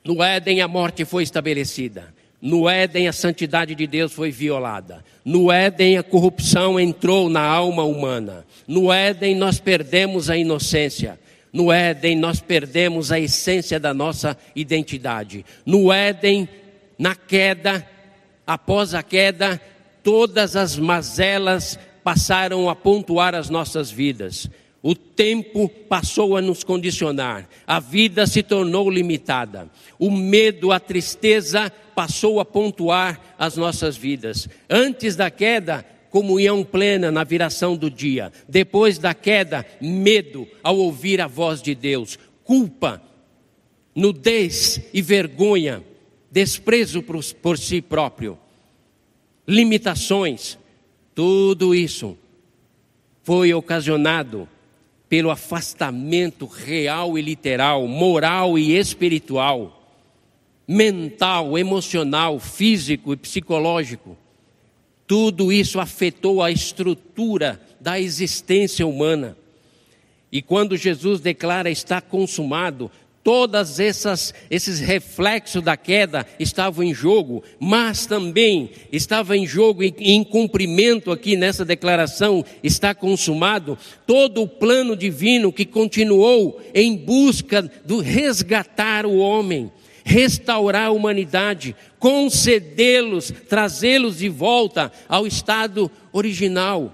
No 0.03 0.21
Éden 0.21 0.61
a 0.61 0.67
morte 0.67 1.05
foi 1.05 1.23
estabelecida. 1.23 2.13
No 2.43 2.67
Éden 2.69 3.07
a 3.07 3.13
santidade 3.13 3.73
de 3.73 3.87
Deus 3.87 4.11
foi 4.11 4.29
violada. 4.29 5.01
No 5.23 5.49
Éden 5.49 5.97
a 5.97 6.03
corrupção 6.03 6.77
entrou 6.77 7.29
na 7.29 7.39
alma 7.39 7.85
humana. 7.85 8.45
No 8.67 8.91
Éden 8.91 9.33
nós 9.33 9.61
perdemos 9.61 10.29
a 10.29 10.35
inocência. 10.35 11.17
No 11.53 11.71
Éden 11.71 12.17
nós 12.17 12.41
perdemos 12.41 13.13
a 13.13 13.17
essência 13.17 13.79
da 13.79 13.93
nossa 13.93 14.37
identidade. 14.53 15.45
No 15.65 15.89
Éden, 15.89 16.49
na 16.99 17.15
queda, 17.15 17.87
após 18.45 18.93
a 18.93 19.01
queda, 19.01 19.61
todas 20.03 20.57
as 20.57 20.77
mazelas 20.77 21.79
passaram 22.03 22.69
a 22.69 22.75
pontuar 22.75 23.33
as 23.35 23.49
nossas 23.49 23.89
vidas. 23.89 24.49
O 24.85 24.93
tempo 24.93 25.69
passou 25.69 26.35
a 26.35 26.41
nos 26.41 26.61
condicionar, 26.61 27.47
a 27.65 27.79
vida 27.79 28.27
se 28.27 28.43
tornou 28.43 28.89
limitada, 28.89 29.71
o 29.97 30.11
medo, 30.11 30.73
a 30.73 30.79
tristeza 30.79 31.71
passou 31.95 32.37
a 32.37 32.43
pontuar 32.43 33.33
as 33.39 33.55
nossas 33.55 33.95
vidas. 33.95 34.49
Antes 34.69 35.15
da 35.15 35.31
queda, 35.31 35.85
comunhão 36.09 36.65
plena 36.65 37.09
na 37.09 37.23
viração 37.23 37.77
do 37.77 37.89
dia. 37.89 38.29
Depois 38.45 38.97
da 38.97 39.13
queda, 39.13 39.65
medo 39.79 40.45
ao 40.61 40.77
ouvir 40.77 41.21
a 41.21 41.27
voz 41.27 41.61
de 41.61 41.73
Deus, 41.73 42.19
culpa, 42.43 43.01
nudez 43.95 44.81
e 44.93 45.01
vergonha, 45.01 45.81
desprezo 46.29 47.01
por, 47.01 47.23
por 47.35 47.57
si 47.57 47.81
próprio, 47.81 48.37
limitações, 49.47 50.57
tudo 51.15 51.73
isso 51.73 52.17
foi 53.23 53.53
ocasionado 53.53 54.49
pelo 55.13 55.29
afastamento 55.29 56.47
real 56.47 57.19
e 57.19 57.21
literal, 57.21 57.87
moral 57.87 58.57
e 58.57 58.75
espiritual, 58.75 59.87
mental, 60.67 61.55
emocional, 61.55 62.39
físico 62.39 63.13
e 63.13 63.15
psicológico. 63.15 64.17
Tudo 65.05 65.53
isso 65.53 65.79
afetou 65.79 66.41
a 66.41 66.49
estrutura 66.49 67.61
da 67.79 67.99
existência 67.99 68.87
humana. 68.87 69.37
E 70.31 70.41
quando 70.41 70.75
Jesus 70.75 71.19
declara 71.19 71.69
está 71.69 72.01
consumado, 72.01 72.89
Todas 73.23 73.79
essas 73.79 74.33
esses 74.49 74.81
reflexos 74.81 75.63
da 75.63 75.77
queda 75.77 76.27
estavam 76.37 76.83
em 76.83 76.93
jogo, 76.93 77.41
mas 77.57 78.05
também 78.05 78.71
estava 78.91 79.37
em 79.37 79.47
jogo 79.47 79.81
e 79.81 79.93
em 79.97 80.25
cumprimento 80.25 81.09
aqui 81.09 81.37
nessa 81.37 81.63
declaração 81.63 82.43
está 82.61 82.93
consumado 82.93 83.77
todo 84.05 84.41
o 84.41 84.47
plano 84.47 84.93
divino 84.93 85.53
que 85.53 85.65
continuou 85.65 86.61
em 86.73 86.97
busca 86.97 87.61
do 87.85 88.01
resgatar 88.01 89.05
o 89.05 89.17
homem, 89.17 89.71
restaurar 90.03 90.87
a 90.87 90.91
humanidade, 90.91 91.73
concedê-los, 91.99 93.31
trazê-los 93.47 94.17
de 94.17 94.27
volta 94.27 94.91
ao 95.07 95.25
estado 95.25 95.89
original. 96.11 96.93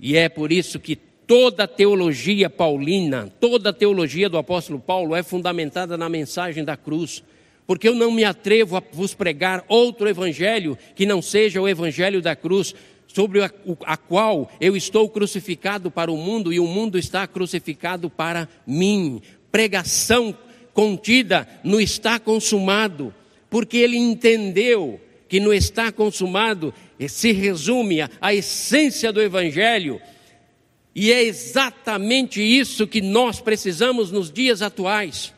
E 0.00 0.16
é 0.16 0.30
por 0.30 0.50
isso 0.50 0.80
que 0.80 0.98
Toda 1.34 1.64
a 1.64 1.66
teologia 1.66 2.50
paulina, 2.50 3.32
toda 3.40 3.70
a 3.70 3.72
teologia 3.72 4.28
do 4.28 4.36
apóstolo 4.36 4.78
Paulo 4.78 5.16
é 5.16 5.22
fundamentada 5.22 5.96
na 5.96 6.06
mensagem 6.06 6.62
da 6.62 6.76
cruz. 6.76 7.24
Porque 7.66 7.88
eu 7.88 7.94
não 7.94 8.12
me 8.12 8.22
atrevo 8.22 8.76
a 8.76 8.82
vos 8.92 9.14
pregar 9.14 9.64
outro 9.66 10.06
evangelho 10.06 10.76
que 10.94 11.06
não 11.06 11.22
seja 11.22 11.58
o 11.58 11.66
evangelho 11.66 12.20
da 12.20 12.36
cruz, 12.36 12.74
sobre 13.06 13.42
a, 13.42 13.50
a, 13.86 13.96
qual 13.96 14.50
eu 14.60 14.76
estou 14.76 15.08
crucificado 15.08 15.90
para 15.90 16.12
o 16.12 16.18
mundo 16.18 16.52
e 16.52 16.60
o 16.60 16.66
mundo 16.66 16.98
está 16.98 17.26
crucificado 17.26 18.10
para 18.10 18.46
mim. 18.66 19.22
Pregação 19.50 20.36
contida 20.74 21.48
no 21.64 21.80
está 21.80 22.18
consumado, 22.18 23.14
porque 23.48 23.78
ele 23.78 23.96
entendeu 23.96 25.00
que 25.30 25.40
no 25.40 25.54
está 25.54 25.90
consumado 25.90 26.74
se 27.08 27.32
resume 27.32 28.02
a, 28.02 28.10
a 28.20 28.34
essência 28.34 29.10
do 29.10 29.22
evangelho 29.22 29.98
e 30.94 31.10
é 31.10 31.22
exatamente 31.22 32.42
isso 32.42 32.86
que 32.86 33.00
nós 33.00 33.40
precisamos 33.40 34.10
nos 34.10 34.30
dias 34.30 34.60
atuais. 34.60 35.32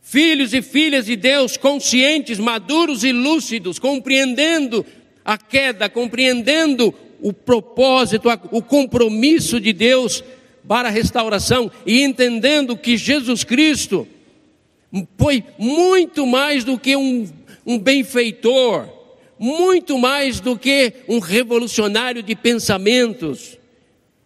Filhos 0.00 0.54
e 0.54 0.62
filhas 0.62 1.06
de 1.06 1.16
Deus 1.16 1.56
conscientes, 1.56 2.38
maduros 2.38 3.02
e 3.02 3.12
lúcidos, 3.12 3.78
compreendendo 3.78 4.86
a 5.24 5.36
queda, 5.36 5.88
compreendendo 5.88 6.94
o 7.20 7.32
propósito, 7.32 8.28
o 8.50 8.62
compromisso 8.62 9.60
de 9.60 9.72
Deus 9.72 10.22
para 10.68 10.88
a 10.88 10.92
restauração 10.92 11.70
e 11.84 12.02
entendendo 12.02 12.76
que 12.76 12.96
Jesus 12.96 13.42
Cristo 13.42 14.06
foi 15.16 15.42
muito 15.58 16.26
mais 16.26 16.62
do 16.62 16.78
que 16.78 16.94
um, 16.96 17.28
um 17.66 17.78
benfeitor, 17.78 18.88
muito 19.38 19.98
mais 19.98 20.38
do 20.38 20.56
que 20.56 20.92
um 21.08 21.18
revolucionário 21.18 22.22
de 22.22 22.36
pensamentos 22.36 23.58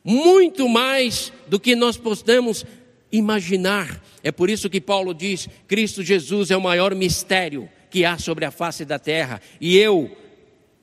muito 0.06 0.68
mais 0.68 1.32
do 1.48 1.58
que 1.58 1.74
nós 1.74 1.96
podemos 1.96 2.64
imaginar. 3.10 4.00
É 4.22 4.30
por 4.30 4.48
isso 4.48 4.70
que 4.70 4.80
Paulo 4.80 5.12
diz: 5.12 5.48
Cristo 5.66 6.00
Jesus 6.00 6.52
é 6.52 6.56
o 6.56 6.62
maior 6.62 6.94
mistério 6.94 7.68
que 7.90 8.04
há 8.04 8.16
sobre 8.16 8.44
a 8.44 8.52
face 8.52 8.84
da 8.84 9.00
terra. 9.00 9.40
E 9.60 9.76
eu, 9.76 10.16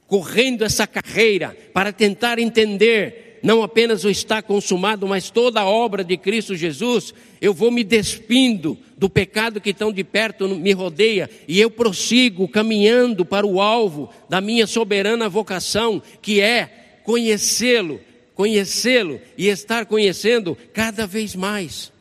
correndo 0.08 0.65
essa 0.65 0.86
carreira 0.86 1.56
para 1.74 1.94
tentar 1.94 2.38
entender 2.38 3.39
não 3.42 3.62
apenas 3.62 4.06
o 4.06 4.10
está 4.10 4.42
consumado, 4.42 5.06
mas 5.06 5.30
toda 5.30 5.60
a 5.60 5.68
obra 5.68 6.01
de 6.01 6.15
Cristo 6.15 6.56
Jesus, 6.56 7.13
eu 7.42 7.53
vou 7.53 7.70
me 7.70 7.84
despindo 7.84 8.77
do 8.98 9.10
pecado 9.10 9.60
que 9.60 9.74
tão 9.74 9.92
de 9.92 10.01
perto 10.01 10.48
me 10.48 10.72
rodeia 10.72 11.30
e 11.46 11.60
eu 11.60 11.70
prossigo 11.70 12.48
caminhando 12.48 13.25
para 13.25 13.46
o 13.46 13.60
alvo 13.60 14.10
da 14.30 14.39
minha 14.39 14.65
soberana 14.65 15.27
vocação, 15.27 16.01
que 16.22 16.39
é 16.39 17.00
conhecê-lo 17.03 18.00
conhecê-lo 18.35 19.19
e 19.37 19.47
estar 19.47 19.85
conhecendo 19.85 20.57
cada 20.73 21.05
vez 21.05 21.35
mais. 21.35 21.91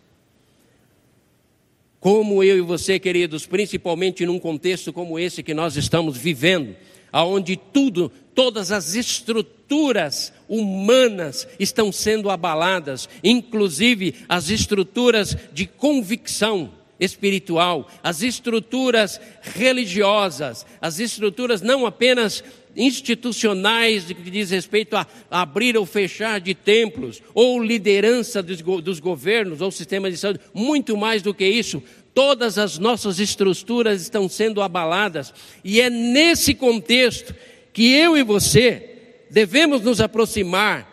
Como 2.01 2.43
eu 2.43 2.59
e 2.59 2.61
você, 2.61 2.99
queridos, 2.99 3.47
principalmente 3.47 4.27
num 4.27 4.39
contexto 4.39 4.93
como 4.93 5.19
esse 5.19 5.43
que 5.43 5.55
nós 5.55 5.77
estamos 5.77 6.17
vivendo, 6.17 6.75
aonde 7.13 7.57
tudo, 7.57 8.11
todas 8.35 8.73
as 8.73 8.95
estruturas 8.95 10.33
humanas 10.49 11.47
estão 11.61 11.93
sendo 11.93 12.29
abaladas, 12.29 13.09
inclusive 13.23 14.15
as 14.29 14.51
estruturas 14.51 15.37
de 15.53 15.67
convicção 15.67 16.73
espiritual, 16.99 17.89
as 18.03 18.23
estruturas 18.23 19.21
religiosas, 19.41 20.65
as 20.81 20.99
estruturas 20.99 21.61
não 21.61 21.85
apenas 21.85 22.43
institucionais 22.77 24.05
que 24.05 24.31
diz 24.31 24.51
respeito 24.51 24.97
a 24.97 25.07
abrir 25.31 25.77
ou 25.77 25.85
fechar 25.85 26.41
de 26.41 26.55
templos, 26.55 27.23
ou 27.35 27.63
liderança 27.63 28.43
dos, 28.43 28.61
dos 28.61 29.01
governos, 29.01 29.61
ou 29.61 29.71
sistemas 29.71 30.13
de 30.13 30.19
saúde, 30.19 30.41
muito 30.55 30.97
mais 30.97 31.23
do 31.23 31.35
que 31.35 31.47
isso. 31.47 31.83
Todas 32.15 32.59
as 32.59 32.79
nossas 32.79 33.19
estruturas 33.19 34.03
estão 34.03 34.29
sendo 34.29 34.61
abaladas, 34.61 35.33
e 35.65 35.81
é 35.81 35.89
nesse 35.89 36.55
contexto 36.55 37.35
que 37.73 37.91
eu 37.93 38.17
e 38.17 38.23
você 38.23 38.89
devemos 39.31 39.81
nos 39.81 40.01
aproximar 40.01 40.91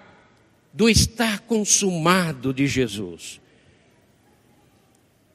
do 0.74 0.90
estar 0.90 1.42
consumado 1.42 2.54
de 2.54 2.68
Jesus. 2.68 3.42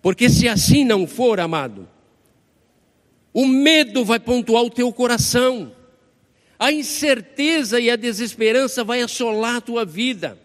Porque 0.00 0.28
se 0.28 0.48
assim 0.48 0.84
não 0.84 1.06
for, 1.06 1.40
amado, 1.40 1.88
o 3.32 3.46
medo 3.46 4.04
vai 4.04 4.20
pontuar 4.20 4.62
o 4.62 4.70
teu 4.70 4.92
coração 4.92 5.72
a 6.64 6.72
incerteza 6.72 7.78
e 7.78 7.90
a 7.90 7.96
desesperança 7.96 8.82
vai 8.82 9.02
assolar 9.02 9.56
a 9.56 9.60
tua 9.60 9.84
vida. 9.84 10.38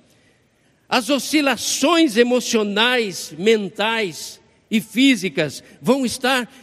As 0.90 1.10
oscilações 1.10 2.18
emocionais, 2.18 3.34
mentais 3.38 4.42
e 4.70 4.82
físicas 4.82 5.64
vão 5.82 6.06
estar 6.06 6.54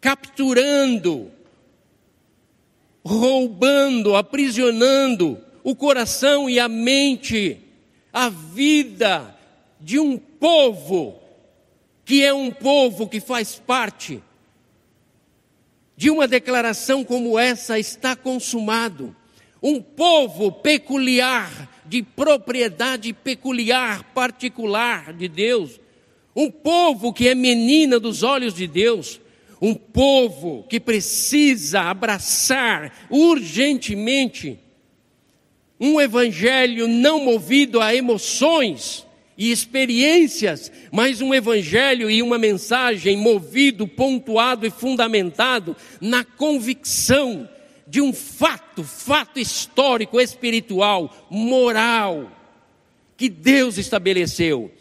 capturando, 0.00 1.30
roubando, 3.04 4.16
aprisionando 4.16 5.38
o 5.62 5.76
coração 5.76 6.50
e 6.50 6.58
a 6.58 6.68
mente, 6.68 7.60
a 8.12 8.28
vida 8.28 9.38
de 9.80 10.00
um 10.00 10.18
povo 10.18 11.22
que 12.04 12.24
é 12.24 12.34
um 12.34 12.50
povo 12.50 13.06
que 13.06 13.20
faz 13.20 13.54
parte 13.54 14.20
de 15.98 16.12
uma 16.12 16.28
declaração 16.28 17.02
como 17.02 17.36
essa 17.36 17.76
está 17.76 18.14
consumado. 18.14 19.16
Um 19.60 19.82
povo 19.82 20.52
peculiar, 20.52 21.68
de 21.84 22.04
propriedade 22.04 23.12
peculiar, 23.12 24.04
particular 24.14 25.12
de 25.12 25.26
Deus. 25.26 25.80
Um 26.36 26.52
povo 26.52 27.12
que 27.12 27.26
é 27.26 27.34
menina 27.34 27.98
dos 27.98 28.22
olhos 28.22 28.54
de 28.54 28.68
Deus. 28.68 29.20
Um 29.60 29.74
povo 29.74 30.64
que 30.70 30.78
precisa 30.78 31.80
abraçar 31.80 33.08
urgentemente 33.10 34.56
um 35.80 36.00
evangelho 36.00 36.86
não 36.86 37.24
movido 37.24 37.80
a 37.80 37.92
emoções, 37.92 39.04
e 39.38 39.52
experiências, 39.52 40.72
mas 40.90 41.20
um 41.20 41.32
evangelho 41.32 42.10
e 42.10 42.20
uma 42.20 42.36
mensagem 42.36 43.16
movido, 43.16 43.86
pontuado 43.86 44.66
e 44.66 44.70
fundamentado 44.70 45.76
na 46.00 46.24
convicção 46.24 47.48
de 47.86 48.00
um 48.00 48.12
fato, 48.12 48.82
fato 48.82 49.38
histórico, 49.38 50.20
espiritual, 50.20 51.28
moral, 51.30 52.32
que 53.16 53.28
Deus 53.28 53.78
estabeleceu. 53.78 54.72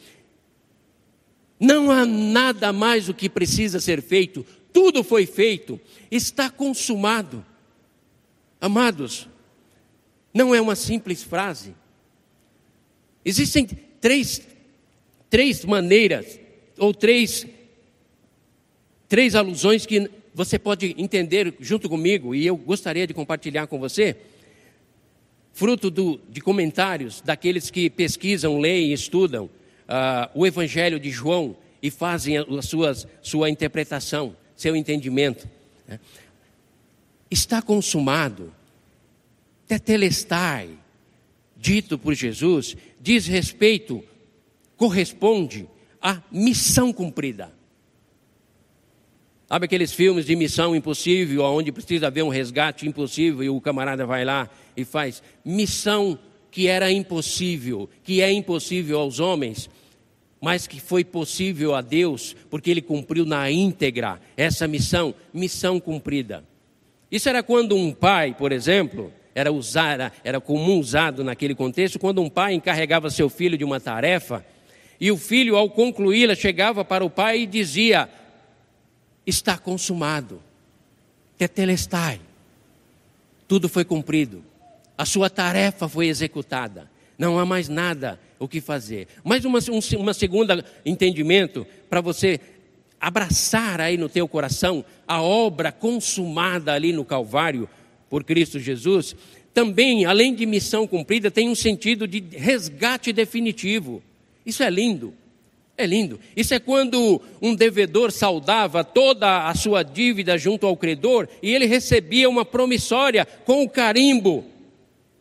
Não 1.59 1.91
há 1.91 2.03
nada 2.03 2.73
mais 2.73 3.07
o 3.07 3.13
que 3.13 3.29
precisa 3.29 3.79
ser 3.79 4.01
feito, 4.01 4.43
tudo 4.73 5.03
foi 5.03 5.27
feito, 5.27 5.79
está 6.09 6.49
consumado. 6.49 7.45
Amados, 8.59 9.27
não 10.33 10.53
é 10.53 10.59
uma 10.59 10.75
simples 10.75 11.21
frase. 11.21 11.75
Existem 13.23 13.67
três, 14.07 14.41
três 15.29 15.65
maneiras, 15.65 16.39
ou 16.77 16.93
três, 16.93 17.45
três 19.09 19.35
alusões 19.35 19.85
que 19.85 20.09
você 20.33 20.57
pode 20.57 20.95
entender 20.97 21.53
junto 21.59 21.89
comigo, 21.89 22.33
e 22.33 22.47
eu 22.47 22.55
gostaria 22.55 23.05
de 23.05 23.13
compartilhar 23.13 23.67
com 23.67 23.77
você, 23.77 24.15
fruto 25.51 25.91
do, 25.91 26.21
de 26.29 26.39
comentários 26.39 27.19
daqueles 27.19 27.69
que 27.69 27.89
pesquisam, 27.89 28.61
leem 28.61 28.93
estudam 28.93 29.47
uh, 29.89 30.31
o 30.33 30.47
Evangelho 30.47 31.01
de 31.01 31.11
João 31.11 31.57
e 31.83 31.91
fazem 31.91 32.37
a 32.37 32.61
suas, 32.61 33.05
sua 33.21 33.49
interpretação, 33.49 34.37
seu 34.55 34.73
entendimento. 34.73 35.49
Né? 35.85 35.99
Está 37.29 37.61
consumado, 37.61 38.53
tetelestai, 39.67 40.69
dito 41.57 41.97
por 41.97 42.13
Jesus 42.13 42.75
diz 42.99 43.25
respeito, 43.25 44.03
corresponde 44.75 45.67
à 46.01 46.21
missão 46.31 46.93
cumprida. 46.93 47.51
Sabe 49.47 49.65
aqueles 49.65 49.93
filmes 49.93 50.25
de 50.25 50.35
missão 50.35 50.75
impossível, 50.75 51.43
onde 51.43 51.71
precisa 51.71 52.07
haver 52.07 52.23
um 52.23 52.29
resgate 52.29 52.87
impossível 52.87 53.43
e 53.43 53.49
o 53.49 53.61
camarada 53.61 54.05
vai 54.05 54.25
lá 54.25 54.49
e 54.75 54.83
faz? 54.83 55.23
Missão 55.43 56.19
que 56.51 56.67
era 56.67 56.91
impossível, 56.91 57.89
que 58.03 58.21
é 58.21 58.31
impossível 58.31 58.99
aos 58.99 59.19
homens, 59.19 59.69
mas 60.41 60.67
que 60.67 60.79
foi 60.79 61.03
possível 61.03 61.73
a 61.75 61.81
Deus 61.81 62.35
porque 62.49 62.69
ele 62.69 62.81
cumpriu 62.81 63.25
na 63.25 63.49
íntegra 63.49 64.19
essa 64.35 64.67
missão, 64.67 65.15
missão 65.33 65.79
cumprida. 65.79 66.43
Isso 67.09 67.29
era 67.29 67.41
quando 67.41 67.75
um 67.75 67.93
pai, 67.93 68.35
por 68.37 68.51
exemplo, 68.51 69.13
era 69.37 69.51
usar, 69.51 70.11
era 70.23 70.41
comum 70.41 70.79
usado 70.79 71.23
naquele 71.23 71.53
contexto, 71.53 71.99
quando 71.99 72.23
um 72.23 72.27
pai 72.27 72.55
encarregava 72.55 73.07
seu 73.11 73.29
filho 73.29 73.55
de 73.55 73.63
uma 73.63 73.79
tarefa, 73.79 74.43
e 74.99 75.11
o 75.11 75.15
filho, 75.15 75.55
ao 75.55 75.69
concluí-la, 75.69 76.33
chegava 76.33 76.83
para 76.83 77.05
o 77.05 77.09
pai 77.09 77.41
e 77.41 77.45
dizia: 77.45 78.09
Está 79.27 79.55
consumado, 79.55 80.41
tetelestai, 81.37 82.19
tudo 83.47 83.69
foi 83.69 83.85
cumprido, 83.85 84.43
a 84.97 85.05
sua 85.05 85.29
tarefa 85.29 85.87
foi 85.87 86.07
executada, 86.07 86.89
não 87.15 87.37
há 87.37 87.45
mais 87.45 87.69
nada 87.69 88.19
o 88.39 88.47
que 88.47 88.59
fazer. 88.59 89.07
Mais 89.23 89.45
uma, 89.45 89.59
um, 89.69 89.99
uma 89.99 90.15
segunda 90.15 90.65
entendimento 90.83 91.67
para 91.87 92.01
você 92.01 92.39
abraçar 92.99 93.79
aí 93.81 93.97
no 93.97 94.09
teu 94.09 94.27
coração 94.27 94.83
a 95.07 95.21
obra 95.21 95.71
consumada 95.71 96.73
ali 96.73 96.91
no 96.91 97.05
Calvário 97.05 97.69
por 98.09 98.23
Cristo 98.23 98.59
Jesus, 98.59 99.15
também, 99.53 100.05
além 100.05 100.35
de 100.35 100.45
missão 100.45 100.85
cumprida, 100.85 101.31
tem 101.31 101.49
um 101.49 101.55
sentido 101.55 102.07
de 102.07 102.23
resgate 102.31 103.11
definitivo. 103.11 104.03
Isso 104.45 104.61
é 104.63 104.69
lindo. 104.69 105.13
É 105.77 105.85
lindo. 105.85 106.19
Isso 106.35 106.53
é 106.53 106.59
quando 106.59 107.21
um 107.41 107.53
devedor 107.53 108.11
saudava 108.11 108.83
toda 108.83 109.47
a 109.47 109.53
sua 109.53 109.83
dívida 109.83 110.37
junto 110.37 110.65
ao 110.65 110.75
credor 110.75 111.27
e 111.41 111.53
ele 111.53 111.65
recebia 111.65 112.29
uma 112.29 112.43
promissória 112.43 113.25
com 113.45 113.63
o 113.63 113.69
carimbo: 113.69 114.45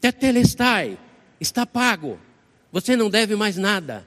Tetelestai, 0.00 0.96
está 1.40 1.66
pago. 1.66 2.18
Você 2.72 2.96
não 2.96 3.10
deve 3.10 3.36
mais 3.36 3.56
nada. 3.56 4.06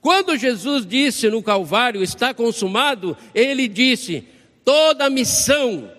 Quando 0.00 0.36
Jesus 0.36 0.86
disse 0.86 1.28
no 1.28 1.42
Calvário, 1.42 2.02
está 2.02 2.32
consumado, 2.32 3.16
ele 3.34 3.66
disse: 3.68 4.24
toda 4.64 5.06
a 5.06 5.10
missão, 5.10 5.90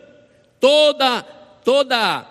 toda, 0.60 1.22
toda 1.68 2.26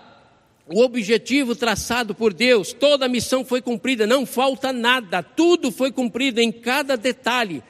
o 0.67 0.81
objetivo 0.81 1.55
traçado 1.55 2.15
por 2.15 2.33
Deus, 2.33 2.73
toda 2.73 3.05
a 3.05 3.09
missão 3.09 3.45
foi 3.45 3.61
cumprida, 3.61 4.07
não 4.07 4.25
falta 4.25 4.73
nada, 4.73 5.23
tudo 5.23 5.71
foi 5.71 5.93
cumprido 5.93 6.41
em 6.41 6.51
cada 6.51 6.97
detalhe. 6.97 7.63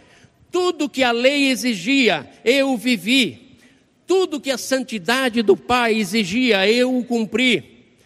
Tudo 0.48 0.88
que 0.88 1.02
a 1.02 1.10
lei 1.10 1.48
exigia, 1.48 2.30
eu 2.44 2.76
vivi. 2.76 3.58
Tudo 4.06 4.40
que 4.40 4.52
a 4.52 4.56
santidade 4.56 5.42
do 5.42 5.56
Pai 5.56 5.96
exigia, 5.96 6.70
eu 6.70 6.96
o 6.96 7.04
cumpri. 7.04 7.96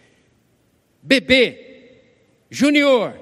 Bebê, 0.99 1.99
junior, 2.49 3.13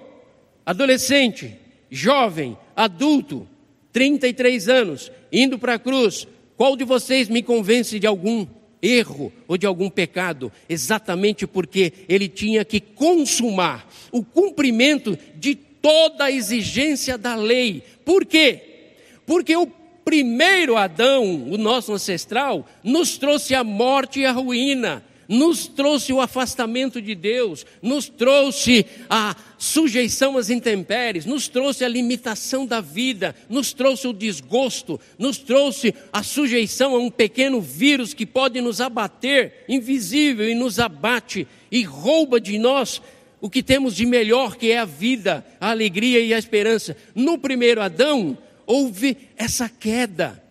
adolescente, 0.65 1.53
jovem, 1.91 2.57
adulto, 2.73 3.45
33 3.91 4.69
anos, 4.69 5.11
indo 5.33 5.59
para 5.59 5.73
a 5.73 5.79
cruz, 5.79 6.25
qual 6.55 6.77
de 6.77 6.85
vocês 6.85 7.27
me 7.27 7.43
convence 7.43 7.99
de 7.99 8.07
algum 8.07 8.47
erro 8.81 9.31
ou 9.47 9.57
de 9.57 9.65
algum 9.65 9.89
pecado? 9.89 10.51
Exatamente 10.67 11.45
porque 11.45 11.93
ele 12.07 12.27
tinha 12.27 12.63
que 12.63 12.79
consumar 12.79 13.87
o 14.11 14.23
cumprimento 14.23 15.17
de 15.35 15.55
toda 15.55 16.25
a 16.25 16.31
exigência 16.31 17.17
da 17.17 17.35
lei. 17.35 17.83
Por 18.05 18.25
quê? 18.25 18.61
Porque 19.25 19.55
o 19.55 19.67
primeiro 20.03 20.75
Adão, 20.75 21.49
o 21.51 21.57
nosso 21.57 21.93
ancestral, 21.93 22.67
nos 22.83 23.17
trouxe 23.17 23.53
a 23.53 23.63
morte 23.63 24.21
e 24.21 24.25
a 24.25 24.31
ruína 24.31 25.03
nos 25.29 25.67
trouxe 25.67 26.11
o 26.11 26.19
afastamento 26.19 26.99
de 26.99 27.13
Deus, 27.13 27.63
nos 27.83 28.09
trouxe 28.09 28.83
a 29.07 29.35
sujeição 29.59 30.35
às 30.35 30.49
intempéries, 30.49 31.27
nos 31.27 31.47
trouxe 31.47 31.85
a 31.85 31.87
limitação 31.87 32.65
da 32.65 32.81
vida, 32.81 33.35
nos 33.47 33.71
trouxe 33.71 34.07
o 34.07 34.13
desgosto, 34.13 34.99
nos 35.19 35.37
trouxe 35.37 35.93
a 36.11 36.23
sujeição 36.23 36.95
a 36.95 36.99
um 36.99 37.11
pequeno 37.11 37.61
vírus 37.61 38.11
que 38.11 38.25
pode 38.25 38.59
nos 38.59 38.81
abater, 38.81 39.65
invisível, 39.69 40.49
e 40.49 40.55
nos 40.55 40.79
abate 40.79 41.47
e 41.71 41.83
rouba 41.83 42.41
de 42.41 42.57
nós 42.57 42.99
o 43.39 43.49
que 43.49 43.61
temos 43.61 43.95
de 43.95 44.07
melhor, 44.07 44.55
que 44.55 44.71
é 44.71 44.79
a 44.79 44.85
vida, 44.85 45.45
a 45.61 45.69
alegria 45.69 46.19
e 46.19 46.33
a 46.33 46.39
esperança. 46.39 46.97
No 47.13 47.37
primeiro 47.37 47.81
Adão, 47.81 48.35
houve 48.65 49.15
essa 49.37 49.69
queda. 49.69 50.48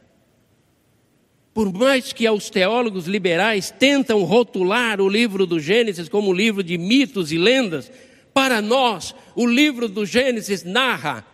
Por 1.59 1.73
mais 1.73 2.13
que 2.13 2.31
os 2.31 2.51
teólogos 2.51 3.07
liberais 3.07 3.69
tentam 3.69 4.23
rotular 4.23 5.01
o 5.01 5.09
livro 5.09 5.45
do 5.45 5.59
Gênesis 5.59 6.09
como 6.09 6.33
livro 6.33 6.63
de 6.63 6.79
mitos 6.79 7.33
e 7.33 7.37
lendas, 7.37 7.91
para 8.33 8.63
nós, 8.63 9.13
o 9.35 9.45
livro 9.45 9.89
do 9.89 10.07
Gênesis 10.07 10.63
narra 10.63 11.27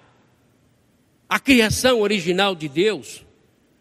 a 1.28 1.38
criação 1.38 2.00
original 2.00 2.54
de 2.54 2.70
Deus, 2.70 3.22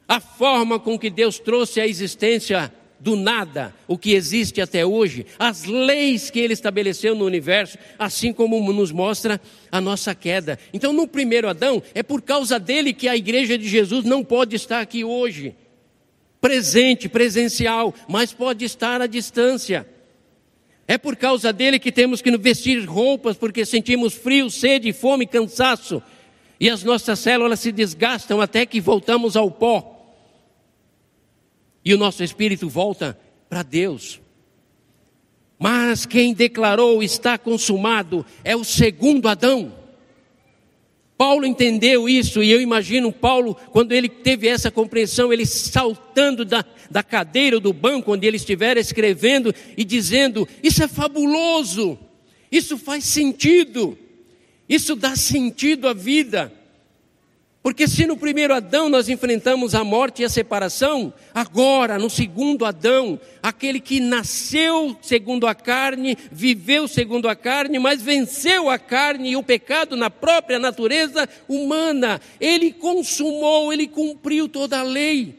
a 0.06 0.20
forma 0.20 0.78
com 0.78 1.00
que 1.00 1.10
Deus 1.10 1.40
trouxe 1.40 1.80
à 1.80 1.88
existência 1.88 2.74
do 3.00 3.16
nada 3.16 3.74
o 3.88 3.98
que 3.98 4.12
existe 4.12 4.60
até 4.60 4.86
hoje, 4.86 5.26
as 5.40 5.64
leis 5.64 6.30
que 6.30 6.40
ele 6.40 6.52
estabeleceu 6.52 7.16
no 7.16 7.24
universo, 7.24 7.78
assim 7.98 8.34
como 8.34 8.74
nos 8.74 8.92
mostra 8.92 9.40
a 9.72 9.80
nossa 9.80 10.14
queda. 10.14 10.60
Então, 10.74 10.92
no 10.92 11.08
primeiro 11.08 11.48
Adão, 11.48 11.82
é 11.96 12.04
por 12.04 12.22
causa 12.22 12.60
dele 12.60 12.92
que 12.92 13.08
a 13.08 13.16
igreja 13.16 13.58
de 13.58 13.66
Jesus 13.66 14.04
não 14.04 14.26
pode 14.26 14.58
estar 14.58 14.82
aqui 14.82 15.06
hoje 15.06 15.56
presente, 16.44 17.08
presencial, 17.08 17.96
mas 18.06 18.34
pode 18.34 18.66
estar 18.66 19.02
à 19.02 19.08
distância. 19.08 19.88
É 20.86 20.98
por 20.98 21.16
causa 21.16 21.54
dele 21.54 21.80
que 21.80 21.90
temos 21.90 22.22
que 22.22 22.36
vestir 22.38 22.84
roupas, 22.84 23.38
porque 23.38 23.66
sentimos 23.66 24.14
frio, 24.14 24.50
sede, 24.50 24.92
fome, 24.92 25.26
cansaço. 25.26 26.04
E 26.60 26.70
as 26.70 26.84
nossas 26.84 27.20
células 27.20 27.62
se 27.62 27.72
desgastam 27.72 28.42
até 28.42 28.66
que 28.66 28.82
voltamos 28.82 29.38
ao 29.38 29.50
pó. 29.50 30.06
E 31.86 31.94
o 31.94 31.98
nosso 31.98 32.22
espírito 32.22 32.68
volta 32.68 33.18
para 33.48 33.64
Deus. 33.64 34.20
Mas 35.58 36.06
quem 36.06 36.34
declarou 36.34 37.02
está 37.02 37.38
consumado 37.38 38.26
é 38.44 38.54
o 38.54 38.66
segundo 38.66 39.30
Adão. 39.30 39.72
Paulo 41.24 41.46
entendeu 41.46 42.10
isso, 42.10 42.44
e 42.44 42.52
eu 42.52 42.60
imagino 42.60 43.10
Paulo, 43.10 43.56
quando 43.72 43.94
ele 43.94 44.10
teve 44.10 44.46
essa 44.46 44.70
compreensão, 44.70 45.32
ele 45.32 45.46
saltando 45.46 46.44
da, 46.44 46.66
da 46.92 47.02
cadeira 47.02 47.62
do 47.62 47.72
banco 47.72 48.12
onde 48.12 48.28
ele 48.28 48.36
estivera 48.36 48.78
escrevendo 48.78 49.56
e 49.78 49.86
dizendo: 49.86 50.46
Isso 50.62 50.84
é 50.84 50.88
fabuloso, 50.90 51.98
isso 52.52 52.78
faz 52.78 53.06
sentido, 53.06 53.98
isso 54.68 54.98
dá 54.98 55.16
sentido 55.16 55.88
à 55.88 55.94
vida. 55.94 56.52
Porque 57.64 57.88
se 57.88 58.06
no 58.06 58.18
primeiro 58.18 58.54
Adão 58.54 58.90
nós 58.90 59.08
enfrentamos 59.08 59.74
a 59.74 59.86
morte 59.86 60.22
e 60.22 60.26
a 60.26 60.30
separação, 60.30 61.14
agora, 61.34 61.98
no 61.98 62.10
segundo 62.10 62.66
Adão, 62.66 63.18
aquele 63.42 63.80
que 63.80 64.02
nasceu 64.02 64.98
segundo 65.02 65.48
a 65.48 65.56
carne, 65.56 66.18
viveu 66.30 66.90
segundo 66.90 67.30
a 67.30 67.38
carne, 67.38 67.80
mas 67.80 68.02
venceu 68.02 68.70
a 68.70 68.78
carne 68.78 69.32
e 69.32 69.38
o 69.38 69.42
pecado 69.42 69.96
na 69.96 70.10
própria 70.10 70.60
natureza 70.60 71.28
humana, 71.48 72.20
ele 72.38 72.74
consumou, 72.74 73.72
ele 73.72 73.88
cumpriu 73.88 74.50
toda 74.50 74.82
a 74.82 74.84
lei. 74.84 75.34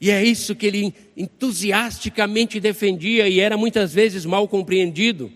E 0.00 0.10
é 0.10 0.24
isso 0.24 0.56
que 0.56 0.66
ele 0.66 0.92
entusiasticamente 1.16 2.58
defendia 2.58 3.28
e 3.28 3.38
era 3.38 3.56
muitas 3.56 3.94
vezes 3.94 4.24
mal 4.24 4.48
compreendido 4.48 5.30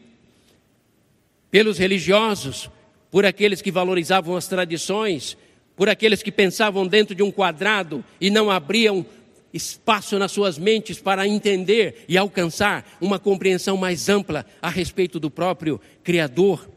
pelos 1.52 1.78
religiosos, 1.78 2.68
por 3.12 3.24
aqueles 3.24 3.62
que 3.62 3.70
valorizavam 3.70 4.34
as 4.34 4.48
tradições, 4.48 5.36
por 5.76 5.88
aqueles 5.88 6.22
que 6.22 6.30
pensavam 6.30 6.86
dentro 6.86 7.14
de 7.14 7.22
um 7.22 7.30
quadrado 7.30 8.04
e 8.20 8.30
não 8.30 8.50
abriam 8.50 9.04
espaço 9.52 10.18
nas 10.18 10.32
suas 10.32 10.58
mentes 10.58 11.00
para 11.00 11.28
entender 11.28 12.04
e 12.08 12.18
alcançar 12.18 12.96
uma 13.00 13.18
compreensão 13.18 13.76
mais 13.76 14.08
ampla 14.08 14.44
a 14.60 14.68
respeito 14.68 15.20
do 15.20 15.30
próprio 15.30 15.80
Criador. 16.02 16.68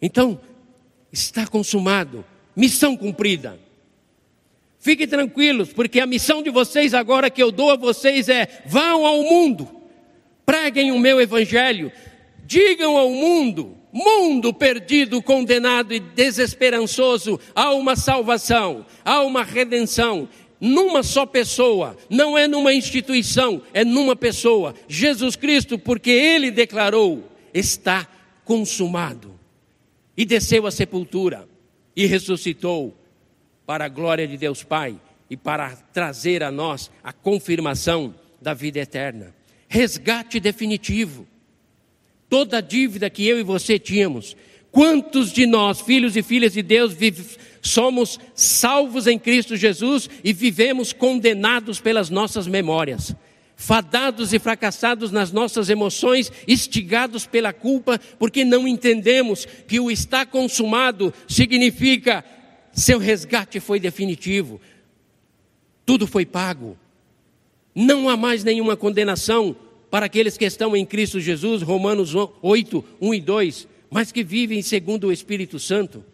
Então, 0.00 0.40
está 1.12 1.46
consumado, 1.46 2.24
missão 2.56 2.96
cumprida. 2.96 3.58
Fiquem 4.78 5.06
tranquilos, 5.06 5.72
porque 5.72 6.00
a 6.00 6.06
missão 6.06 6.42
de 6.42 6.50
vocês 6.50 6.92
agora 6.92 7.30
que 7.30 7.42
eu 7.42 7.50
dou 7.50 7.70
a 7.70 7.76
vocês 7.76 8.28
é: 8.28 8.62
vão 8.66 9.06
ao 9.06 9.22
mundo, 9.22 9.68
preguem 10.44 10.92
o 10.92 10.98
meu 10.98 11.20
evangelho, 11.20 11.90
digam 12.44 12.96
ao 12.96 13.10
mundo 13.10 13.76
mundo 13.94 14.52
perdido, 14.52 15.22
condenado 15.22 15.94
e 15.94 16.00
desesperançoso, 16.00 17.38
há 17.54 17.72
uma 17.72 17.94
salvação, 17.94 18.84
há 19.04 19.22
uma 19.22 19.44
redenção, 19.44 20.28
numa 20.60 21.04
só 21.04 21.24
pessoa, 21.24 21.96
não 22.10 22.36
é 22.36 22.48
numa 22.48 22.74
instituição, 22.74 23.62
é 23.72 23.84
numa 23.84 24.16
pessoa, 24.16 24.74
Jesus 24.88 25.36
Cristo, 25.36 25.78
porque 25.78 26.10
ele 26.10 26.50
declarou: 26.50 27.30
está 27.52 28.08
consumado. 28.44 29.32
E 30.16 30.24
desceu 30.24 30.66
à 30.66 30.70
sepultura 30.70 31.48
e 31.94 32.06
ressuscitou 32.06 32.96
para 33.66 33.86
a 33.86 33.88
glória 33.88 34.26
de 34.26 34.36
Deus 34.36 34.62
Pai 34.62 34.96
e 35.28 35.36
para 35.36 35.70
trazer 35.92 36.42
a 36.42 36.50
nós 36.50 36.90
a 37.02 37.12
confirmação 37.12 38.14
da 38.40 38.54
vida 38.54 38.78
eterna. 38.78 39.34
Resgate 39.68 40.38
definitivo 40.38 41.26
toda 42.34 42.58
a 42.58 42.60
dívida 42.60 43.08
que 43.08 43.24
eu 43.24 43.38
e 43.38 43.44
você 43.44 43.78
tínhamos. 43.78 44.36
Quantos 44.72 45.30
de 45.30 45.46
nós, 45.46 45.80
filhos 45.80 46.16
e 46.16 46.22
filhas 46.22 46.54
de 46.54 46.62
Deus, 46.62 46.92
Somos 47.62 48.18
salvos 48.34 49.06
em 49.06 49.16
Cristo 49.20 49.56
Jesus 49.56 50.10
e 50.24 50.32
vivemos 50.32 50.92
condenados 50.92 51.80
pelas 51.80 52.10
nossas 52.10 52.48
memórias? 52.48 53.14
Fadados 53.54 54.32
e 54.32 54.40
fracassados 54.40 55.12
nas 55.12 55.30
nossas 55.30 55.70
emoções, 55.70 56.32
instigados 56.48 57.24
pela 57.24 57.52
culpa, 57.52 58.00
porque 58.18 58.44
não 58.44 58.66
entendemos 58.66 59.46
que 59.68 59.78
o 59.78 59.88
está 59.88 60.26
consumado 60.26 61.14
significa 61.28 62.24
seu 62.72 62.98
resgate 62.98 63.60
foi 63.60 63.78
definitivo, 63.78 64.60
tudo 65.86 66.04
foi 66.04 66.26
pago, 66.26 66.76
não 67.72 68.08
há 68.08 68.16
mais 68.16 68.42
nenhuma 68.42 68.76
condenação 68.76 69.54
para 69.94 70.06
aqueles 70.06 70.36
que 70.36 70.44
estão 70.44 70.74
em 70.74 70.84
Cristo 70.84 71.20
Jesus, 71.20 71.62
Romanos 71.62 72.16
8, 72.42 72.84
1 73.00 73.14
e 73.14 73.20
2, 73.20 73.68
mas 73.88 74.10
que 74.10 74.24
vivem 74.24 74.60
segundo 74.60 75.06
o 75.06 75.12
Espírito 75.12 75.56
Santo. 75.60 76.04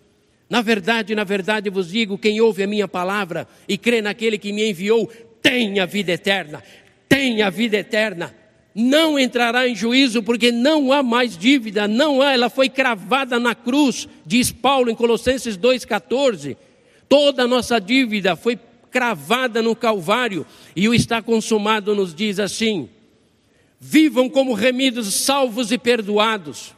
Na 0.50 0.60
verdade, 0.60 1.14
na 1.14 1.24
verdade 1.24 1.70
vos 1.70 1.88
digo: 1.88 2.18
quem 2.18 2.42
ouve 2.42 2.62
a 2.62 2.66
minha 2.66 2.86
palavra 2.86 3.48
e 3.66 3.78
crê 3.78 4.02
naquele 4.02 4.36
que 4.36 4.52
me 4.52 4.68
enviou, 4.68 5.10
tem 5.40 5.80
a 5.80 5.86
vida 5.86 6.12
eterna 6.12 6.62
tem 7.08 7.40
a 7.40 7.48
vida 7.48 7.78
eterna. 7.78 8.34
Não 8.74 9.18
entrará 9.18 9.66
em 9.66 9.74
juízo, 9.74 10.22
porque 10.22 10.52
não 10.52 10.92
há 10.92 11.02
mais 11.02 11.34
dívida, 11.38 11.88
não 11.88 12.20
há, 12.20 12.34
ela 12.34 12.50
foi 12.50 12.68
cravada 12.68 13.40
na 13.40 13.54
cruz, 13.54 14.06
diz 14.26 14.52
Paulo 14.52 14.90
em 14.90 14.94
Colossenses 14.94 15.56
2,14. 15.56 16.54
Toda 17.08 17.44
a 17.44 17.48
nossa 17.48 17.80
dívida 17.80 18.36
foi 18.36 18.58
cravada 18.90 19.62
no 19.62 19.74
Calvário, 19.74 20.44
e 20.76 20.86
o 20.86 20.92
está 20.92 21.22
consumado 21.22 21.94
nos 21.94 22.14
diz 22.14 22.38
assim: 22.38 22.90
vivam 23.80 24.28
como 24.28 24.52
remidos, 24.52 25.14
salvos 25.14 25.72
e 25.72 25.78
perdoados, 25.78 26.74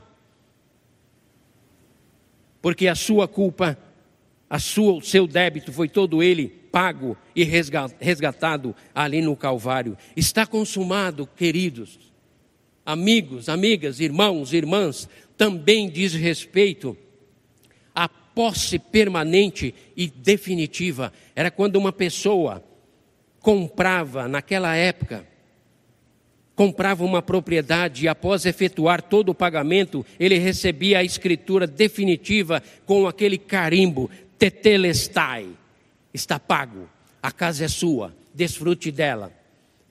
porque 2.62 2.87
a 2.87 2.95
sua 2.95 3.27
culpa, 3.27 3.77
a 4.49 4.61
sua, 4.61 4.95
o 4.95 5.03
seu 5.03 5.27
débito 5.27 5.73
foi 5.73 5.88
todo 5.88 6.23
ele 6.23 6.47
pago 6.47 7.17
e 7.35 7.43
resgatado 7.43 8.75
ali 8.95 9.21
no 9.21 9.37
Calvário. 9.37 9.99
Está 10.17 10.47
consumado, 10.47 11.27
queridos, 11.37 11.99
amigos, 12.87 13.49
amigas, 13.49 13.99
irmãos, 13.99 14.53
irmãs, 14.53 15.09
também 15.37 15.91
diz 15.91 16.15
respeito 16.15 16.97
à 17.93 18.09
posse 18.09 18.79
permanente 18.79 19.75
e 19.97 20.07
definitiva. 20.07 21.12
Era 21.35 21.51
quando 21.51 21.77
uma 21.77 21.93
pessoa 21.93 22.65
comprava, 23.41 24.29
naquela 24.29 24.75
época, 24.77 25.27
comprava 26.55 27.05
uma 27.05 27.23
propriedade 27.23 28.05
e 28.05 28.09
após 28.09 28.45
efetuar 28.45 29.03
todo 29.03 29.31
o 29.31 29.35
pagamento, 29.35 30.05
ele 30.19 30.38
recebia 30.38 30.99
a 30.99 31.05
escritura 31.05 31.67
definitiva 31.67 32.62
com 32.85 33.07
aquele 33.07 33.38
carimbo, 33.38 34.11
tetelestai 34.38 35.49
está 36.12 36.38
pago, 36.38 36.88
a 37.23 37.33
casa 37.33 37.65
é 37.65 37.69
sua, 37.69 38.15
desfrute 38.35 38.91
dela, 38.91 39.33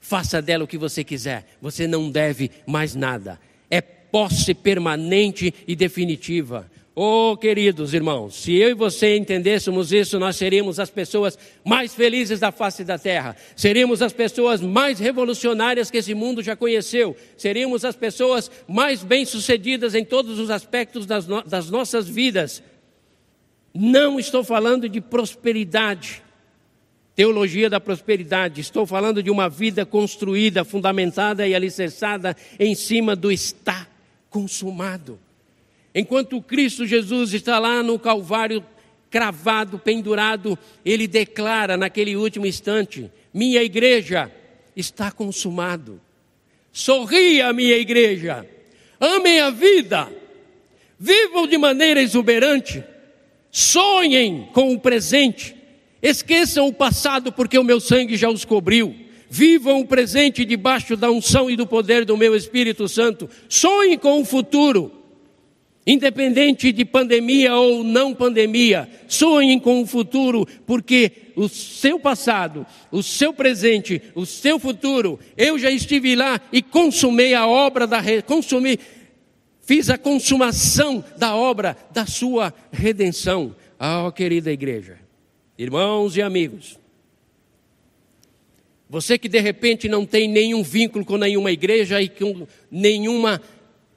faça 0.00 0.40
dela 0.40 0.64
o 0.64 0.68
que 0.68 0.78
você 0.78 1.02
quiser, 1.02 1.46
você 1.60 1.86
não 1.86 2.10
deve 2.10 2.50
mais 2.66 2.94
nada, 2.94 3.40
é 3.70 3.80
posse 3.80 4.54
permanente 4.54 5.52
e 5.66 5.74
definitiva. 5.74 6.70
Oh, 6.94 7.38
queridos 7.40 7.94
irmãos, 7.94 8.34
se 8.34 8.54
eu 8.54 8.68
e 8.68 8.74
você 8.74 9.16
entendêssemos 9.16 9.92
isso, 9.92 10.18
nós 10.18 10.36
seríamos 10.36 10.78
as 10.78 10.90
pessoas 10.90 11.38
mais 11.64 11.94
felizes 11.94 12.38
da 12.38 12.52
face 12.52 12.84
da 12.84 12.98
terra, 12.98 13.34
seríamos 13.56 14.02
as 14.02 14.12
pessoas 14.12 14.60
mais 14.60 14.98
revolucionárias 14.98 15.90
que 15.90 15.96
esse 15.96 16.12
mundo 16.12 16.42
já 16.42 16.54
conheceu, 16.54 17.16
seríamos 17.34 17.82
as 17.82 17.96
pessoas 17.96 18.50
mais 18.68 19.02
bem-sucedidas 19.02 19.94
em 19.94 20.04
todos 20.04 20.38
os 20.38 20.50
aspectos 20.50 21.06
das, 21.06 21.26
no 21.26 21.42
das 21.42 21.70
nossas 21.70 22.06
vidas. 22.06 22.62
Não 23.74 24.20
estou 24.20 24.44
falando 24.44 24.86
de 24.86 25.00
prosperidade, 25.00 26.22
teologia 27.14 27.70
da 27.70 27.80
prosperidade. 27.80 28.60
Estou 28.60 28.86
falando 28.86 29.22
de 29.22 29.30
uma 29.30 29.48
vida 29.48 29.86
construída, 29.86 30.62
fundamentada 30.62 31.46
e 31.46 31.54
alicerçada 31.54 32.36
em 32.58 32.74
cima 32.74 33.16
do 33.16 33.32
está 33.32 33.86
consumado. 34.28 35.18
Enquanto 35.94 36.40
Cristo 36.40 36.86
Jesus 36.86 37.34
está 37.34 37.58
lá 37.58 37.82
no 37.82 37.98
Calvário, 37.98 38.64
cravado, 39.10 39.78
pendurado, 39.78 40.58
ele 40.84 41.06
declara 41.06 41.76
naquele 41.76 42.16
último 42.16 42.46
instante: 42.46 43.10
Minha 43.32 43.62
igreja 43.62 44.30
está 44.74 45.10
consumado. 45.10 46.00
Sorria, 46.72 47.52
minha 47.52 47.76
igreja. 47.76 48.46
Amem 48.98 49.40
a 49.40 49.50
vida. 49.50 50.10
Vivam 50.98 51.46
de 51.46 51.58
maneira 51.58 52.00
exuberante 52.00 52.82
Sonhem 53.52 54.48
com 54.54 54.72
o 54.72 54.80
presente. 54.80 55.54
Esqueçam 56.00 56.66
o 56.66 56.72
passado, 56.72 57.30
porque 57.30 57.58
o 57.58 57.62
meu 57.62 57.78
sangue 57.78 58.16
já 58.16 58.30
os 58.30 58.46
cobriu. 58.46 58.96
Vivam 59.28 59.80
o 59.80 59.86
presente 59.86 60.44
debaixo 60.44 60.96
da 60.96 61.10
unção 61.10 61.50
e 61.50 61.56
do 61.56 61.66
poder 61.66 62.06
do 62.06 62.16
meu 62.16 62.34
Espírito 62.34 62.88
Santo. 62.88 63.28
Sonhem 63.50 63.98
com 63.98 64.22
o 64.22 64.24
futuro. 64.24 64.90
Independente 65.84 66.70
de 66.70 66.84
pandemia 66.84 67.56
ou 67.56 67.82
não 67.82 68.14
pandemia, 68.14 68.88
sonhem 69.08 69.58
com 69.58 69.82
o 69.82 69.86
futuro, 69.86 70.46
porque 70.64 71.10
o 71.34 71.48
seu 71.48 71.98
passado, 71.98 72.64
o 72.90 73.02
seu 73.02 73.32
presente, 73.34 74.00
o 74.14 74.24
seu 74.24 74.60
futuro, 74.60 75.18
eu 75.36 75.58
já 75.58 75.70
estive 75.70 76.14
lá 76.14 76.40
e 76.52 76.62
consumei 76.62 77.34
a 77.34 77.48
obra 77.48 77.86
da 77.86 78.00
consumi 78.22 78.78
fiz 79.62 79.88
a 79.88 79.96
consumação 79.96 81.04
da 81.16 81.34
obra 81.34 81.76
da 81.92 82.04
sua 82.04 82.52
redenção. 82.70 83.54
Ah, 83.78 84.04
oh, 84.06 84.12
querida 84.12 84.52
igreja, 84.52 84.98
irmãos 85.56 86.16
e 86.16 86.22
amigos, 86.22 86.78
você 88.88 89.16
que 89.16 89.28
de 89.28 89.40
repente 89.40 89.88
não 89.88 90.04
tem 90.04 90.28
nenhum 90.28 90.62
vínculo 90.62 91.04
com 91.04 91.16
nenhuma 91.16 91.50
igreja 91.50 92.02
e 92.02 92.08
com 92.08 92.46
nenhuma 92.70 93.40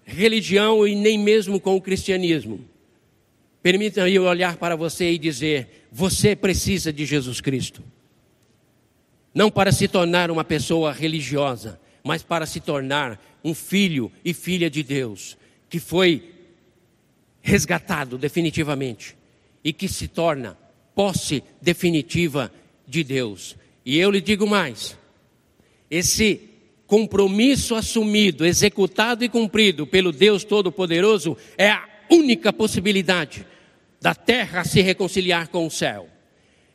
religião 0.05 0.87
e 0.87 0.95
nem 0.95 1.17
mesmo 1.17 1.59
com 1.59 1.75
o 1.75 1.81
cristianismo, 1.81 2.63
permita-me 3.61 4.17
olhar 4.19 4.55
para 4.57 4.75
você 4.75 5.11
e 5.11 5.17
dizer: 5.17 5.87
você 5.91 6.35
precisa 6.35 6.93
de 6.93 7.05
Jesus 7.05 7.41
Cristo. 7.41 7.83
Não 9.33 9.51
para 9.51 9.71
se 9.71 9.87
tornar 9.87 10.31
uma 10.31 10.45
pessoa 10.45 10.93
religiosa, 10.93 11.79
mas 12.03 12.23
para 12.23 12.45
se 12.45 12.61
tornar 12.61 13.19
um 13.43 13.53
filho 13.53 14.11
e 14.23 14.33
filha 14.33 14.69
de 14.69 14.81
Deus 14.81 15.37
que 15.69 15.79
foi 15.79 16.31
resgatado 17.41 18.17
definitivamente 18.17 19.17
e 19.63 19.73
que 19.73 19.87
se 19.87 20.07
torna 20.07 20.57
posse 20.93 21.43
definitiva 21.61 22.51
de 22.87 23.03
Deus. 23.03 23.55
E 23.85 23.97
eu 23.97 24.09
lhe 24.09 24.21
digo 24.21 24.47
mais: 24.47 24.97
esse 25.89 26.49
compromisso 26.87 27.75
assumido, 27.75 28.45
executado 28.45 29.23
e 29.23 29.29
cumprido 29.29 29.87
pelo 29.87 30.11
Deus 30.11 30.43
Todo-Poderoso 30.43 31.35
é 31.57 31.69
a 31.69 31.87
única 32.09 32.53
possibilidade 32.53 33.45
da 34.01 34.13
terra 34.13 34.63
se 34.63 34.81
reconciliar 34.81 35.47
com 35.47 35.65
o 35.65 35.71
céu. 35.71 36.07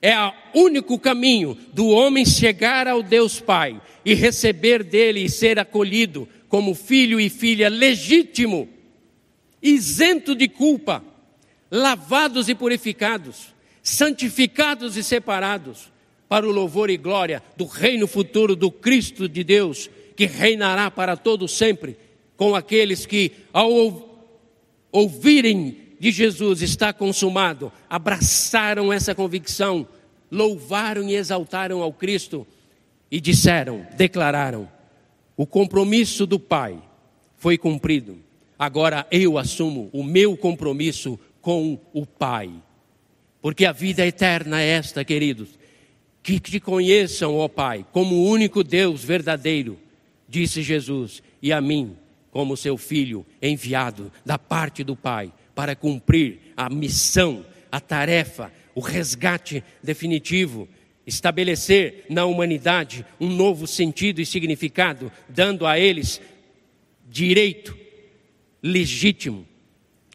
É 0.03 0.17
o 0.19 0.33
único 0.55 0.99
caminho 0.99 1.57
do 1.73 1.89
homem 1.89 2.25
chegar 2.25 2.89
ao 2.89 3.03
Deus 3.03 3.41
Pai 3.41 3.81
e 4.05 4.15
receber 4.15 4.83
dele 4.83 5.21
e 5.21 5.29
ser 5.29 5.59
acolhido 5.59 6.29
como 6.49 6.75
filho 6.75 7.21
e 7.21 7.29
filha 7.29 7.69
legítimo 7.69 8.69
isento 9.63 10.35
de 10.35 10.49
culpa, 10.49 11.05
lavados 11.71 12.49
e 12.49 12.55
purificados, 12.55 13.55
santificados 13.83 14.97
e 14.97 15.05
separados, 15.05 15.91
para 16.29 16.49
o 16.49 16.53
louvor 16.53 16.91
e 16.91 16.97
glória 16.97 17.43
do 17.57 17.67
reino 17.67 18.07
futuro 18.07 18.55
do 18.55 18.71
Cristo 18.71 19.29
de 19.29 19.43
Deus, 19.43 19.91
que 20.21 20.27
reinará 20.27 20.91
para 20.91 21.17
todo 21.17 21.49
sempre, 21.49 21.97
com 22.37 22.55
aqueles 22.55 23.07
que, 23.07 23.33
ao 23.55 24.07
ouvirem 24.93 25.79
de 25.99 26.11
Jesus 26.11 26.61
está 26.61 26.93
consumado, 26.93 27.73
abraçaram 27.89 28.93
essa 28.93 29.15
convicção, 29.15 29.89
louvaram 30.31 31.09
e 31.09 31.15
exaltaram 31.15 31.81
ao 31.81 31.91
Cristo 31.91 32.47
e 33.11 33.19
disseram, 33.19 33.87
declararam: 33.97 34.71
o 35.39 35.47
compromisso 35.47 36.27
do 36.27 36.39
Pai 36.39 36.79
foi 37.39 37.57
cumprido 37.57 38.19
agora 38.59 39.07
eu 39.11 39.39
assumo 39.39 39.89
o 39.91 40.05
meu 40.05 40.37
compromisso 40.37 41.19
com 41.41 41.81
o 41.95 42.05
Pai. 42.05 42.51
Porque 43.41 43.65
a 43.65 43.73
vida 43.73 44.07
eterna 44.07 44.61
é 44.61 44.67
esta, 44.67 45.03
queridos. 45.03 45.59
Que 46.23 46.39
te 46.39 46.61
conheçam, 46.61 47.39
ó 47.39 47.49
Pai, 47.49 47.87
como 47.91 48.17
o 48.17 48.27
único 48.27 48.63
Deus 48.63 49.03
verdadeiro, 49.03 49.79
disse 50.31 50.63
Jesus, 50.63 51.23
e 51.43 51.53
a 51.53 51.61
mim, 51.61 51.97
como 52.31 52.57
seu 52.57 52.79
filho 52.79 53.27
enviado 53.43 54.13
da 54.25 54.39
parte 54.39 54.85
do 54.85 54.95
Pai, 54.95 55.33
para 55.55 55.75
cumprir 55.75 56.39
a 56.57 56.71
missão, 56.71 57.45
a 57.71 57.81
tarefa, 57.81 58.53
o 58.75 58.81
resgate 58.81 59.63
definitivo, 59.83 60.69
estabelecer 61.05 62.05
na 62.09 62.25
humanidade 62.25 63.05
um 63.19 63.29
novo 63.29 63.67
sentido 63.67 64.21
e 64.21 64.27
significado, 64.27 65.11
dando 65.29 65.67
a 65.67 65.79
eles 65.79 66.21
direito 67.09 67.77
legítimo, 68.63 69.45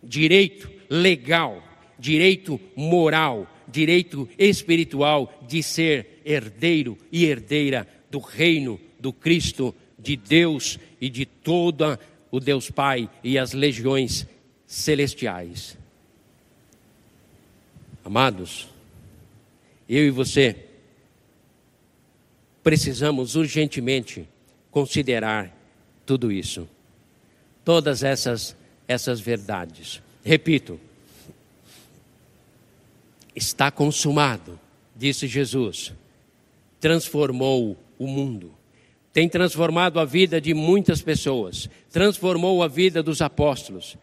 direito 0.01 0.71
legal, 0.89 1.61
direito 1.99 2.59
moral, 2.73 3.51
direito 3.67 4.29
espiritual 4.37 5.43
de 5.45 5.61
ser 5.61 6.21
herdeiro 6.23 6.97
e 7.11 7.25
herdeira 7.25 7.85
do 8.09 8.19
reino 8.19 8.79
do 8.99 9.11
Cristo, 9.11 9.75
de 10.05 10.15
Deus 10.15 10.77
e 11.01 11.09
de 11.09 11.25
toda 11.25 11.99
o 12.29 12.39
Deus 12.39 12.69
Pai 12.69 13.09
e 13.23 13.37
as 13.39 13.53
legiões 13.53 14.27
celestiais. 14.67 15.75
Amados, 18.03 18.69
eu 19.89 20.05
e 20.05 20.11
você 20.11 20.65
precisamos 22.63 23.35
urgentemente 23.35 24.27
considerar 24.69 25.51
tudo 26.05 26.31
isso, 26.31 26.69
todas 27.63 28.03
essas 28.03 28.55
essas 28.87 29.19
verdades. 29.19 29.99
Repito, 30.23 30.79
está 33.35 33.71
consumado, 33.71 34.59
disse 34.95 35.27
Jesus. 35.27 35.91
Transformou 36.79 37.77
o 37.97 38.07
mundo. 38.07 38.53
Tem 39.15 39.29
transformado 39.29 39.97
a 39.97 40.03
vida 40.03 40.41
de 40.41 40.53
muitas 40.53 41.01
pessoas, 41.01 41.69
transformou 41.89 42.61
a 42.61 42.67
vida 42.67 43.01
dos 43.01 43.21
apóstolos. 43.21 43.95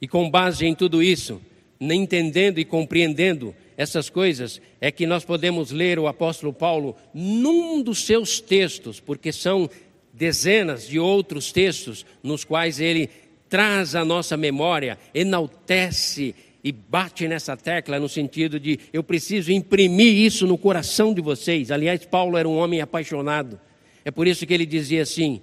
E 0.00 0.08
com 0.08 0.30
base 0.30 0.64
em 0.64 0.74
tudo 0.74 1.02
isso, 1.02 1.42
entendendo 1.78 2.58
e 2.58 2.64
compreendendo 2.64 3.54
essas 3.76 4.08
coisas, 4.08 4.58
é 4.80 4.90
que 4.90 5.06
nós 5.06 5.26
podemos 5.26 5.72
ler 5.72 5.98
o 5.98 6.06
apóstolo 6.06 6.54
Paulo 6.54 6.96
num 7.12 7.82
dos 7.82 8.06
seus 8.06 8.40
textos, 8.40 8.98
porque 8.98 9.30
são 9.30 9.68
dezenas 10.10 10.88
de 10.88 10.98
outros 10.98 11.52
textos 11.52 12.06
nos 12.22 12.42
quais 12.42 12.80
ele 12.80 13.10
traz 13.50 13.94
à 13.94 14.06
nossa 14.06 14.38
memória, 14.38 14.98
enaltece 15.14 16.34
e 16.64 16.72
bate 16.72 17.28
nessa 17.28 17.58
tecla 17.58 18.00
no 18.00 18.08
sentido 18.08 18.58
de 18.58 18.80
eu 18.90 19.04
preciso 19.04 19.52
imprimir 19.52 20.14
isso 20.14 20.46
no 20.46 20.56
coração 20.56 21.12
de 21.12 21.20
vocês. 21.20 21.70
Aliás, 21.70 22.06
Paulo 22.06 22.38
era 22.38 22.48
um 22.48 22.56
homem 22.56 22.80
apaixonado. 22.80 23.60
É 24.06 24.10
por 24.12 24.28
isso 24.28 24.46
que 24.46 24.54
ele 24.54 24.64
dizia 24.64 25.02
assim: 25.02 25.42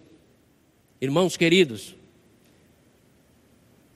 Irmãos 1.02 1.36
queridos, 1.36 1.97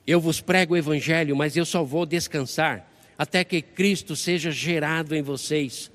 eu 0.06 0.20
vos 0.20 0.42
prego 0.42 0.74
o 0.74 0.76
evangelho, 0.76 1.34
mas 1.34 1.56
eu 1.56 1.64
só 1.64 1.82
vou 1.82 2.04
descansar 2.04 2.86
até 3.16 3.42
que 3.44 3.62
Cristo 3.62 4.14
seja 4.14 4.50
gerado 4.50 5.16
em 5.16 5.22
vocês 5.22 5.90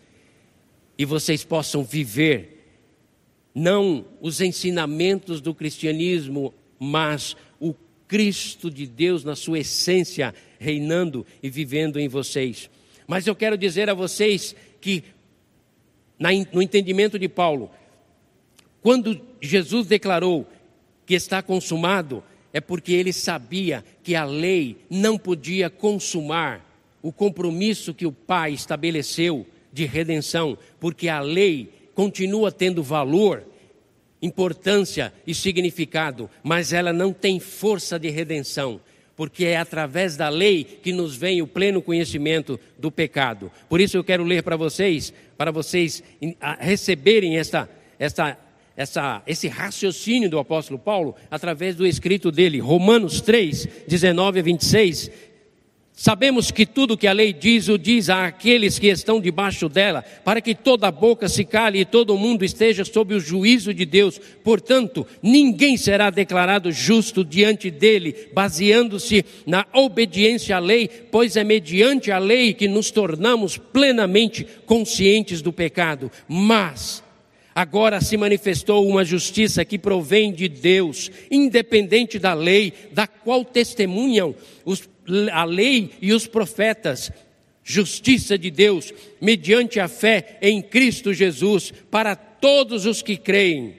e 0.98 1.06
vocês 1.06 1.44
possam 1.44 1.84
viver 1.84 2.66
não 3.54 4.08
os 4.20 4.42
ensinamentos 4.42 5.40
do 5.40 5.54
cristianismo, 5.54 6.52
mas 6.80 7.38
o 7.60 7.76
Cristo 8.08 8.72
de 8.72 8.88
Deus 8.88 9.24
na 9.24 9.36
sua 9.36 9.60
essência 9.60 10.34
reinando 10.58 11.28
e 11.44 11.48
vivendo 11.48 12.00
em 12.00 12.08
vocês. 12.08 12.72
Mas 13.06 13.28
eu 13.28 13.36
quero 13.36 13.56
dizer 13.56 13.88
a 13.88 13.94
vocês 13.94 14.56
que, 14.82 15.04
no 16.52 16.60
entendimento 16.60 17.20
de 17.20 17.30
Paulo, 17.30 17.70
quando 18.84 19.20
Jesus 19.42 19.88
declarou 19.88 20.46
que 21.06 21.16
está 21.16 21.42
consumado, 21.42 22.24
é 22.52 22.62
porque 22.62 22.92
ele 22.94 23.12
sabia 23.12 23.84
que 24.04 24.14
a 24.14 24.26
lei 24.26 24.78
não 24.90 25.18
podia 25.18 25.70
consumar 25.70 26.64
o 27.02 27.12
compromisso 27.12 27.94
que 27.94 28.06
o 28.06 28.12
Pai 28.12 28.52
estabeleceu 28.52 29.48
de 29.72 29.86
redenção, 29.86 30.58
porque 30.80 31.10
a 31.10 31.20
lei 31.20 31.72
continua 31.96 32.52
tendo 32.52 32.84
valor 32.84 33.44
importância 34.22 35.14
e 35.28 35.34
significado, 35.34 36.30
mas 36.42 36.72
ela 36.72 36.94
não 36.94 37.12
tem 37.12 37.40
força 37.40 38.00
de 38.00 38.10
redenção, 38.10 38.80
porque 39.16 39.46
é 39.46 39.58
através 39.58 40.16
da 40.16 40.30
lei 40.30 40.64
que 40.64 40.94
nos 40.94 41.16
vem 41.16 41.42
o 41.42 41.48
pleno 41.48 41.82
conhecimento 41.82 42.60
do 42.78 42.90
pecado. 42.90 43.52
Por 43.68 43.82
isso 43.82 43.98
eu 43.98 44.04
quero 44.04 44.24
ler 44.24 44.44
para 44.44 44.56
vocês, 44.56 45.14
para 45.38 45.52
vocês 45.52 46.02
receberem 46.60 47.38
esta, 47.38 47.70
esta, 48.00 48.38
essa, 48.76 49.22
esse 49.28 49.48
raciocínio 49.48 50.30
do 50.30 50.40
apóstolo 50.40 50.80
Paulo 50.80 51.16
através 51.30 51.76
do 51.76 51.86
escrito 51.86 52.32
dele, 52.32 52.60
Romanos 52.60 53.22
3, 53.22 53.68
19 53.88 54.40
a 54.40 54.44
26, 54.44 55.12
Sabemos 55.96 56.50
que 56.50 56.66
tudo 56.66 56.98
que 56.98 57.06
a 57.06 57.14
lei 57.14 57.32
diz, 57.32 57.70
o 57.70 57.78
diz 57.78 58.10
àqueles 58.10 58.80
que 58.80 58.88
estão 58.88 59.22
debaixo 59.22 59.70
dela, 59.70 60.04
para 60.26 60.42
que 60.42 60.56
toda 60.56 60.90
boca 60.90 61.30
se 61.30 61.46
cale 61.46 61.80
e 61.80 61.86
todo 61.86 62.18
mundo 62.18 62.44
esteja 62.44 62.84
sob 62.84 63.14
o 63.14 63.20
juízo 63.20 63.72
de 63.72 63.86
Deus. 63.86 64.20
Portanto, 64.44 65.06
ninguém 65.22 65.78
será 65.78 66.10
declarado 66.10 66.72
justo 66.72 67.24
diante 67.24 67.70
dele, 67.70 68.30
baseando-se 68.34 69.24
na 69.46 69.68
obediência 69.72 70.56
à 70.56 70.60
lei, 70.60 70.88
pois 70.88 71.38
é 71.38 71.44
mediante 71.44 72.12
a 72.12 72.18
lei 72.18 72.56
que 72.56 72.68
nos 72.68 72.90
tornamos 72.90 73.56
plenamente 73.58 74.48
conscientes 74.66 75.44
do 75.44 75.54
pecado. 75.54 76.12
Mas, 76.28 77.04
Agora 77.56 78.02
se 78.02 78.18
manifestou 78.18 78.88
uma 78.88 79.06
justiça 79.06 79.64
que 79.64 79.78
provém 79.78 80.34
de 80.34 80.48
Deus, 80.48 81.12
independente 81.30 82.18
da 82.18 82.34
lei, 82.34 82.74
da 82.92 83.06
qual 83.06 83.46
testemunham 83.46 84.36
os 84.66 84.90
a 85.32 85.44
lei 85.44 85.92
e 86.02 86.14
os 86.14 86.28
profetas, 86.28 87.12
justiça 87.64 88.38
de 88.38 88.50
Deus, 88.50 88.94
mediante 89.22 89.80
a 89.80 89.88
fé 89.88 90.38
em 90.42 90.62
Cristo 90.62 91.14
Jesus, 91.14 91.74
para 91.92 92.16
todos 92.16 92.86
os 92.86 93.02
que 93.02 93.18
creem, 93.18 93.76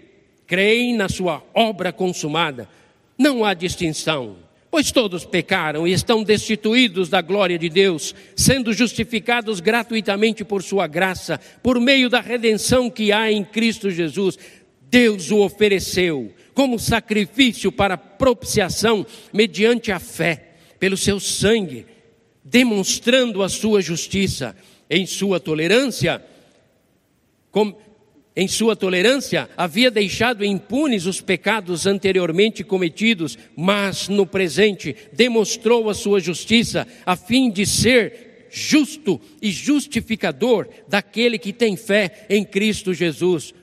creem 0.47 0.95
na 0.95 1.09
sua 1.09 1.43
obra 1.55 1.93
consumada. 1.93 2.69
Não 3.17 3.45
há 3.45 3.55
distinção, 3.55 4.37
pois 4.75 4.91
todos 4.91 5.25
pecaram 5.25 5.87
e 5.87 5.93
estão 5.93 6.25
destituídos 6.25 7.09
da 7.09 7.23
glória 7.23 7.57
de 7.57 7.69
Deus, 7.69 8.13
sendo 8.35 8.73
justificados 8.73 9.61
gratuitamente 9.61 10.45
por 10.45 10.65
sua 10.65 10.89
graça, 10.89 11.39
por 11.63 11.79
meio 11.79 12.11
da 12.11 12.21
redenção 12.21 12.91
que 12.91 13.13
há 13.13 13.31
em 13.31 13.45
Cristo 13.45 13.89
Jesus. 13.89 14.37
Deus 14.91 15.31
o 15.31 15.39
ofereceu 15.39 16.35
como 16.55 16.77
sacrifício 16.77 17.71
para 17.71 17.97
propiciação 17.97 19.07
mediante 19.33 19.93
a 19.93 20.01
fé 20.01 20.55
pelo 20.81 20.97
seu 20.97 21.21
sangue, 21.21 21.87
demonstrando 22.43 23.45
a 23.45 23.49
sua 23.49 23.81
justiça 23.81 24.57
em 24.91 25.07
sua 25.07 25.39
tolerância, 25.39 26.21
em 28.37 28.49
sua 28.49 28.75
tolerância, 28.75 29.49
havia 29.57 29.91
deixado 29.91 30.45
impunes 30.45 31.07
os 31.07 31.21
pecados 31.21 31.87
anteriormente 31.87 32.65
cometidos, 32.65 33.39
mas 33.57 34.09
no 34.09 34.27
presente 34.27 34.97
demonstrou 35.13 35.89
a 35.89 35.95
sua 35.95 36.19
justiça, 36.19 36.87
a 37.07 37.15
fim 37.15 37.49
de 37.49 37.65
ser 37.65 38.49
justo 38.51 39.21
e 39.41 39.51
justificador 39.51 40.69
daquele 40.89 41.39
que 41.39 41.53
tem 41.53 41.77
fé 41.77 42.27
em 42.29 42.45
Cristo 42.45 42.93
Jesus. 42.93 43.55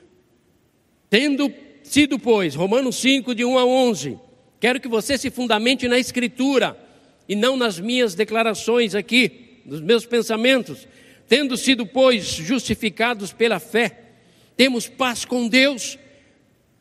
Tendo 1.10 1.52
sido, 1.82 2.18
pois, 2.18 2.54
Romanos 2.54 2.96
5, 2.96 3.34
de 3.34 3.44
1 3.44 3.58
a 3.58 3.66
11, 3.66 4.18
quero 4.58 4.80
que 4.80 4.88
você 4.88 5.18
se 5.18 5.30
fundamente 5.30 5.86
na 5.86 5.98
Escritura 5.98 6.78
e 7.28 7.36
não 7.36 7.58
nas 7.58 7.78
minhas 7.78 8.14
declarações 8.14 8.94
aqui, 8.94 9.60
nos 9.66 9.82
meus 9.82 10.06
pensamentos. 10.06 10.88
Tendo 11.28 11.58
sido, 11.58 11.86
pois, 11.86 12.24
justificados 12.24 13.32
pela 13.32 13.58
fé, 13.58 14.01
temos 14.56 14.88
paz 14.88 15.24
com 15.24 15.48
Deus 15.48 15.98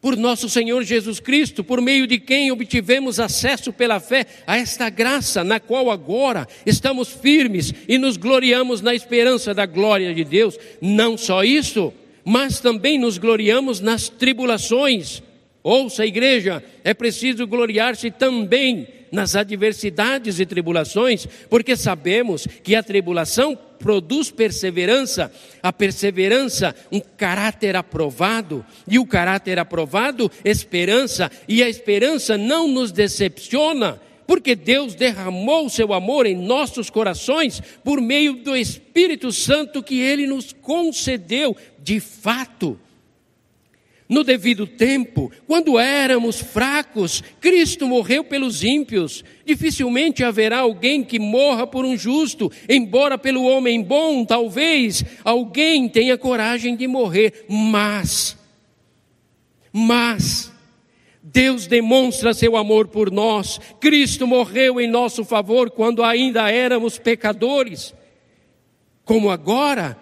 por 0.02 0.18
nosso 0.18 0.50
Senhor 0.50 0.84
Jesus 0.84 1.20
Cristo, 1.20 1.64
por 1.64 1.80
meio 1.80 2.08
de 2.08 2.18
quem 2.18 2.52
obtivemos 2.52 3.20
acesso 3.20 3.72
pela 3.72 4.00
fé 4.00 4.26
a 4.48 4.58
esta 4.58 4.90
graça, 4.90 5.44
na 5.44 5.60
qual 5.60 5.92
agora 5.92 6.48
estamos 6.66 7.10
firmes 7.10 7.72
e 7.88 8.00
nos 8.00 8.18
gloriamos 8.18 8.82
na 8.82 8.96
esperança 8.96 9.54
da 9.54 9.68
glória 9.68 10.14
de 10.14 10.24
Deus. 10.24 10.58
Não 10.82 11.16
só 11.16 11.44
isso, 11.44 11.94
mas 12.26 12.60
também 12.60 12.98
nos 12.98 13.20
gloriamos 13.20 13.80
nas 13.80 14.10
tribulações. 14.10 15.22
Ouça, 15.64 16.06
igreja, 16.06 16.64
é 16.84 16.94
preciso 16.94 17.46
gloriar-se 17.46 18.10
também 18.10 18.88
nas 19.12 19.36
adversidades 19.36 20.40
e 20.40 20.46
tribulações, 20.46 21.28
porque 21.50 21.76
sabemos 21.76 22.48
que 22.64 22.76
a 22.76 22.82
tribulação 22.82 23.58
produz 23.78 24.32
perseverança, 24.32 25.32
a 25.62 25.74
perseverança, 25.74 26.74
um 26.92 27.00
caráter 27.00 27.76
aprovado, 27.76 28.66
e 28.88 28.98
o 28.98 29.06
caráter 29.06 29.60
aprovado, 29.60 30.32
esperança, 30.46 31.30
e 31.48 31.62
a 31.62 31.70
esperança 31.70 32.38
não 32.38 32.68
nos 32.68 32.92
decepciona, 32.92 34.00
porque 34.26 34.56
Deus 34.56 34.96
derramou 34.96 35.70
seu 35.70 35.94
amor 35.94 36.26
em 36.26 36.36
nossos 36.36 36.90
corações 36.90 37.62
por 37.84 38.00
meio 38.00 38.34
do 38.34 38.56
Espírito 38.56 39.32
Santo 39.32 39.84
que 39.84 40.00
ele 40.00 40.26
nos 40.26 40.54
concedeu, 40.54 41.56
de 41.80 42.00
fato 42.00 42.80
no 44.12 44.26
devido 44.26 44.68
tempo, 44.68 45.32
quando 45.48 45.80
éramos 45.80 46.42
fracos, 46.42 47.24
Cristo 47.40 47.88
morreu 47.88 48.26
pelos 48.26 48.62
ímpios. 48.62 49.24
Dificilmente 49.46 50.22
haverá 50.22 50.60
alguém 50.60 51.02
que 51.02 51.18
morra 51.18 51.66
por 51.66 51.86
um 51.86 51.96
justo, 51.96 52.52
embora 52.68 53.18
pelo 53.18 53.46
homem 53.46 53.82
bom, 53.82 54.26
talvez 54.26 55.06
alguém 55.24 55.88
tenha 55.88 56.18
coragem 56.18 56.76
de 56.76 56.88
morrer, 56.88 57.46
mas, 57.48 58.38
mas, 59.72 60.52
Deus 61.24 61.66
demonstra 61.66 62.34
seu 62.34 62.58
amor 62.58 62.90
por 62.90 63.10
nós. 63.10 63.62
Cristo 63.80 64.28
morreu 64.28 64.82
em 64.82 64.90
nosso 64.90 65.24
favor 65.24 65.72
quando 65.72 66.04
ainda 66.04 66.52
éramos 66.52 67.00
pecadores. 67.00 67.96
como 69.06 69.30
agora 69.30 69.98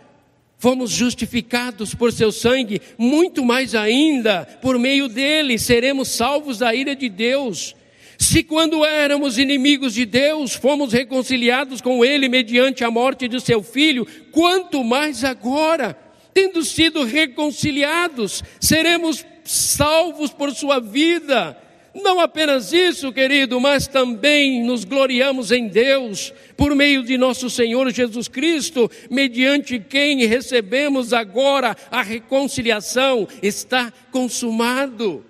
fomos 0.60 0.91
justificados 0.91 1.95
por 1.95 2.12
seu 2.12 2.32
sangue, 2.32 2.82
muito 2.97 3.45
mais 3.45 3.74
ainda, 3.74 4.45
por 4.62 4.78
meio 4.78 5.07
dele, 5.07 5.57
seremos 5.57 6.10
salvos 6.10 6.60
da 6.60 6.76
ira 6.76 6.95
de 6.95 7.07
Deus. 7.07 7.76
Se 8.18 8.43
quando 8.43 8.84
éramos 8.84 9.38
inimigos 9.38 9.93
de 9.93 10.05
Deus, 10.05 10.53
fomos 10.53 10.91
reconciliados 10.91 11.80
com 11.80 12.03
ele 12.03 12.28
mediante 12.28 12.84
a 12.84 12.91
morte 12.91 13.30
de 13.30 13.39
seu 13.39 13.64
filho, 13.64 14.05
quanto 14.32 14.84
mais 14.84 15.24
agora, 15.24 15.97
tendo 16.34 16.62
sido 16.66 17.05
reconciliados, 17.05 18.43
seremos 18.60 19.26
salvos 19.45 20.32
por 20.32 20.51
sua 20.51 20.80
vida. 20.82 21.57
Não 22.02 22.20
apenas 22.20 22.72
isso, 22.72 23.12
querido, 23.12 23.60
mas 23.60 23.88
também 23.88 24.64
nos 24.64 24.84
gloriamos 24.84 25.52
em 25.52 25.68
Deus, 25.68 26.34
por 26.56 26.74
meio 26.76 27.04
de 27.04 27.18
nosso 27.18 27.50
Senhor 27.50 27.91
Jesus 27.91 28.28
Cristo, 28.28 28.89
mediante 29.10 29.80
quem 29.80 30.26
recebemos 30.26 31.14
agora 31.14 31.76
a 31.91 32.02
reconciliação. 32.02 33.28
Está 33.41 33.91
consumado. 34.12 35.26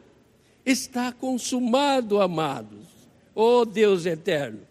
Está 0.66 1.12
consumado, 1.12 2.22
amados. 2.22 2.88
Oh 3.34 3.66
Deus 3.66 4.06
eterno. 4.06 4.62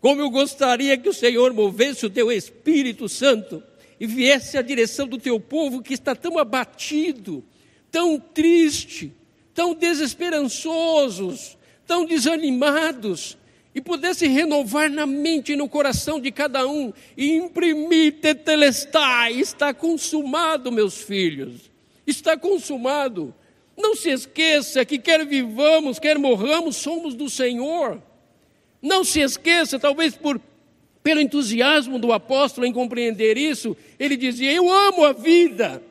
Como 0.00 0.20
eu 0.20 0.30
gostaria 0.30 0.96
que 0.96 1.08
o 1.08 1.14
Senhor 1.14 1.52
movesse 1.52 2.06
o 2.06 2.10
teu 2.10 2.30
Espírito 2.30 3.08
Santo 3.08 3.62
e 3.98 4.06
viesse 4.06 4.56
à 4.56 4.62
direção 4.62 5.06
do 5.06 5.18
teu 5.18 5.40
povo 5.40 5.82
que 5.82 5.92
está 5.92 6.14
tão 6.14 6.38
abatido, 6.38 7.44
tão 7.90 8.18
triste, 8.18 9.12
tão 9.58 9.74
desesperançosos, 9.74 11.58
tão 11.84 12.04
desanimados, 12.04 13.36
e 13.74 13.80
pudesse 13.80 14.28
renovar 14.28 14.88
na 14.88 15.04
mente 15.04 15.52
e 15.52 15.56
no 15.56 15.68
coração 15.68 16.20
de 16.20 16.30
cada 16.30 16.64
um 16.68 16.92
e 17.16 17.32
imprimir 17.32 18.20
tetelestai, 18.20 19.32
está 19.32 19.74
consumado, 19.74 20.70
meus 20.70 21.02
filhos, 21.02 21.68
está 22.06 22.36
consumado. 22.36 23.34
Não 23.76 23.96
se 23.96 24.10
esqueça 24.10 24.84
que 24.84 24.96
quer 24.96 25.26
vivamos, 25.26 25.98
quer 25.98 26.20
morramos, 26.20 26.76
somos 26.76 27.16
do 27.16 27.28
Senhor. 27.28 28.00
Não 28.80 29.02
se 29.02 29.18
esqueça, 29.18 29.76
talvez 29.76 30.14
por 30.14 30.40
pelo 31.02 31.20
entusiasmo 31.20 31.98
do 31.98 32.12
apóstolo 32.12 32.64
em 32.64 32.72
compreender 32.72 33.36
isso, 33.36 33.76
ele 33.98 34.16
dizia: 34.16 34.52
Eu 34.52 34.70
amo 34.70 35.04
a 35.04 35.12
vida. 35.12 35.82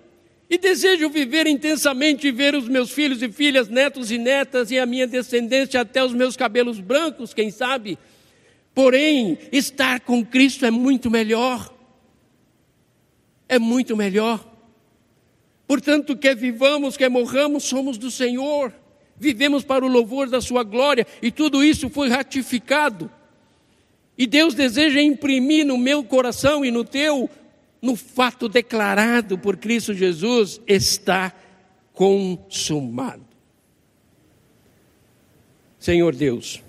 E 0.49 0.57
desejo 0.57 1.09
viver 1.09 1.45
intensamente 1.45 2.27
e 2.27 2.31
ver 2.31 2.55
os 2.55 2.69
meus 2.69 2.91
filhos 2.91 3.21
e 3.21 3.29
filhas, 3.29 3.67
netos 3.67 4.11
e 4.11 4.17
netas 4.17 4.71
e 4.71 4.79
a 4.79 4.85
minha 4.85 5.05
descendência 5.05 5.81
até 5.81 6.03
os 6.03 6.13
meus 6.13 6.37
cabelos 6.37 6.79
brancos, 6.79 7.33
quem 7.33 7.51
sabe. 7.51 7.97
Porém, 8.73 9.37
estar 9.51 9.99
com 9.99 10.25
Cristo 10.25 10.65
é 10.65 10.71
muito 10.71 11.11
melhor. 11.11 11.73
É 13.49 13.59
muito 13.59 13.97
melhor. 13.97 14.45
Portanto, 15.67 16.15
quer 16.15 16.35
vivamos, 16.35 16.95
quer 16.95 17.09
morramos, 17.09 17.65
somos 17.65 17.97
do 17.97 18.09
Senhor. 18.09 18.73
Vivemos 19.17 19.65
para 19.65 19.83
o 19.83 19.89
louvor 19.89 20.29
da 20.29 20.39
Sua 20.39 20.63
glória 20.63 21.05
e 21.21 21.29
tudo 21.29 21.61
isso 21.61 21.89
foi 21.89 22.07
ratificado. 22.07 23.11
E 24.17 24.25
Deus 24.25 24.53
deseja 24.53 25.01
imprimir 25.01 25.65
no 25.65 25.77
meu 25.77 26.03
coração 26.03 26.63
e 26.63 26.71
no 26.71 26.85
teu 26.85 27.29
no 27.87 27.95
fato 27.95 28.49
declarado 28.49 29.37
por 29.37 29.55
Cristo 29.55 29.93
Jesus, 29.93 30.59
está 30.67 31.33
consumado. 31.93 33.25
Senhor 35.79 36.13
Deus, 36.13 36.61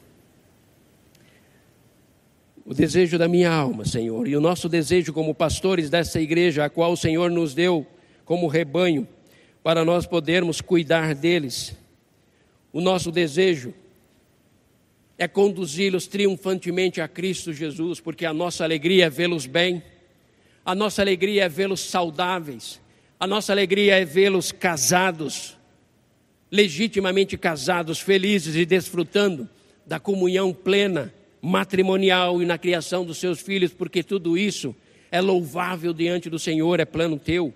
o 2.64 2.72
desejo 2.72 3.18
da 3.18 3.26
minha 3.26 3.50
alma, 3.50 3.84
Senhor, 3.84 4.28
e 4.28 4.36
o 4.36 4.40
nosso 4.40 4.68
desejo 4.68 5.12
como 5.12 5.34
pastores 5.34 5.90
dessa 5.90 6.20
igreja, 6.20 6.64
a 6.64 6.70
qual 6.70 6.92
o 6.92 6.96
Senhor 6.96 7.32
nos 7.32 7.52
deu 7.52 7.84
como 8.24 8.46
rebanho, 8.46 9.08
para 9.60 9.84
nós 9.84 10.06
podermos 10.06 10.60
cuidar 10.60 11.16
deles. 11.16 11.76
O 12.72 12.80
nosso 12.80 13.10
desejo 13.10 13.74
é 15.18 15.26
conduzi-los 15.26 16.06
triunfantemente 16.06 17.00
a 17.00 17.08
Cristo 17.08 17.52
Jesus, 17.52 17.98
porque 17.98 18.24
a 18.24 18.32
nossa 18.32 18.62
alegria 18.62 19.06
é 19.06 19.10
vê-los 19.10 19.46
bem 19.46 19.82
a 20.68 20.74
nossa 20.74 21.00
alegria 21.00 21.44
é 21.44 21.48
vê-los 21.48 21.80
saudáveis. 21.80 22.78
A 23.18 23.26
nossa 23.26 23.52
alegria 23.52 23.98
é 23.98 24.04
vê-los 24.04 24.52
casados, 24.52 25.56
legitimamente 26.50 27.38
casados, 27.38 28.00
felizes 28.00 28.54
e 28.54 28.66
desfrutando 28.66 29.48
da 29.86 29.98
comunhão 29.98 30.52
plena, 30.52 31.10
matrimonial 31.40 32.42
e 32.42 32.44
na 32.44 32.58
criação 32.58 33.02
dos 33.02 33.16
seus 33.16 33.40
filhos, 33.40 33.72
porque 33.72 34.02
tudo 34.02 34.36
isso 34.36 34.76
é 35.10 35.22
louvável 35.22 35.94
diante 35.94 36.28
do 36.28 36.38
Senhor, 36.38 36.80
é 36.80 36.84
plano 36.84 37.18
teu. 37.18 37.54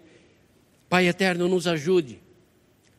Pai 0.89 1.07
eterno, 1.07 1.47
nos 1.49 1.67
ajude 1.67 2.19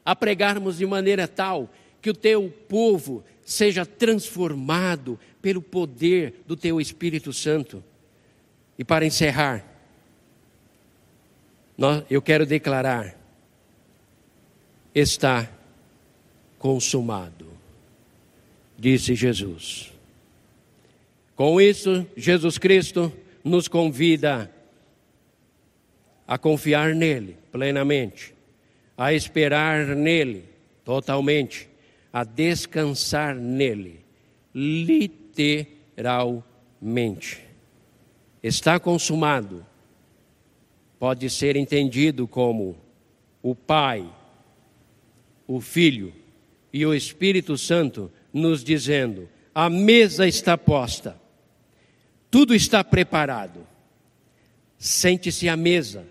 a 0.06 0.16
pregarmos 0.16 0.78
de 0.78 0.86
maneira 0.86 1.28
tal 1.28 1.74
que 2.00 2.12
o 2.12 2.14
teu 2.14 2.54
povo 2.70 3.24
seja 3.44 3.84
transformado 3.84 5.20
pelo 5.42 5.60
poder 5.60 6.44
do 6.46 6.56
teu 6.56 6.80
Espírito 6.80 7.34
Santo. 7.34 7.84
E 8.78 8.84
para 8.84 9.08
encerrar, 9.08 9.73
eu 12.10 12.22
quero 12.22 12.46
declarar: 12.46 13.18
está 14.94 15.50
consumado, 16.60 17.48
disse 18.78 19.16
Jesus. 19.16 19.92
Com 21.36 21.60
isso, 21.60 22.06
Jesus 22.16 22.58
Cristo 22.58 23.12
nos 23.44 23.68
convida 23.68 24.50
a 26.28 26.38
confiar 26.38 26.96
nele 26.96 27.36
plenamente, 27.52 28.34
a 28.98 29.14
esperar 29.14 29.88
nele 29.88 30.46
totalmente, 30.86 31.68
a 32.12 32.24
descansar 32.24 33.36
nele, 33.36 34.00
literalmente. 34.54 37.42
Está 38.42 38.80
consumado 38.80 39.66
pode 41.04 41.30
ser 41.30 41.58
entendido 41.58 42.26
como 42.26 42.78
o 43.42 43.54
Pai, 43.54 44.10
o 45.46 45.60
Filho 45.60 46.14
e 46.72 46.86
o 46.86 46.94
Espírito 46.94 47.58
Santo 47.58 48.10
nos 48.32 48.64
dizendo: 48.64 49.28
a 49.54 49.70
mesa 49.70 50.26
está 50.26 50.58
posta, 50.58 51.20
tudo 52.32 52.56
está 52.56 52.86
preparado, 52.86 53.68
sente-se 54.78 55.50
à 55.50 55.58
mesa. 55.58 56.06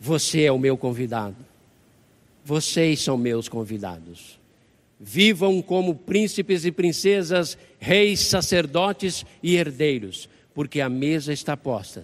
Você 0.00 0.42
é 0.42 0.50
o 0.50 0.58
meu 0.58 0.76
convidado, 0.76 1.46
vocês 2.44 2.98
são 2.98 3.16
meus 3.16 3.48
convidados. 3.48 4.40
Vivam 4.98 5.62
como 5.62 5.94
príncipes 5.94 6.64
e 6.64 6.72
princesas, 6.72 7.56
reis, 7.78 8.18
sacerdotes 8.18 9.24
e 9.40 9.54
herdeiros, 9.54 10.28
porque 10.52 10.80
a 10.80 10.88
mesa 10.88 11.32
está 11.32 11.56
posta 11.56 12.02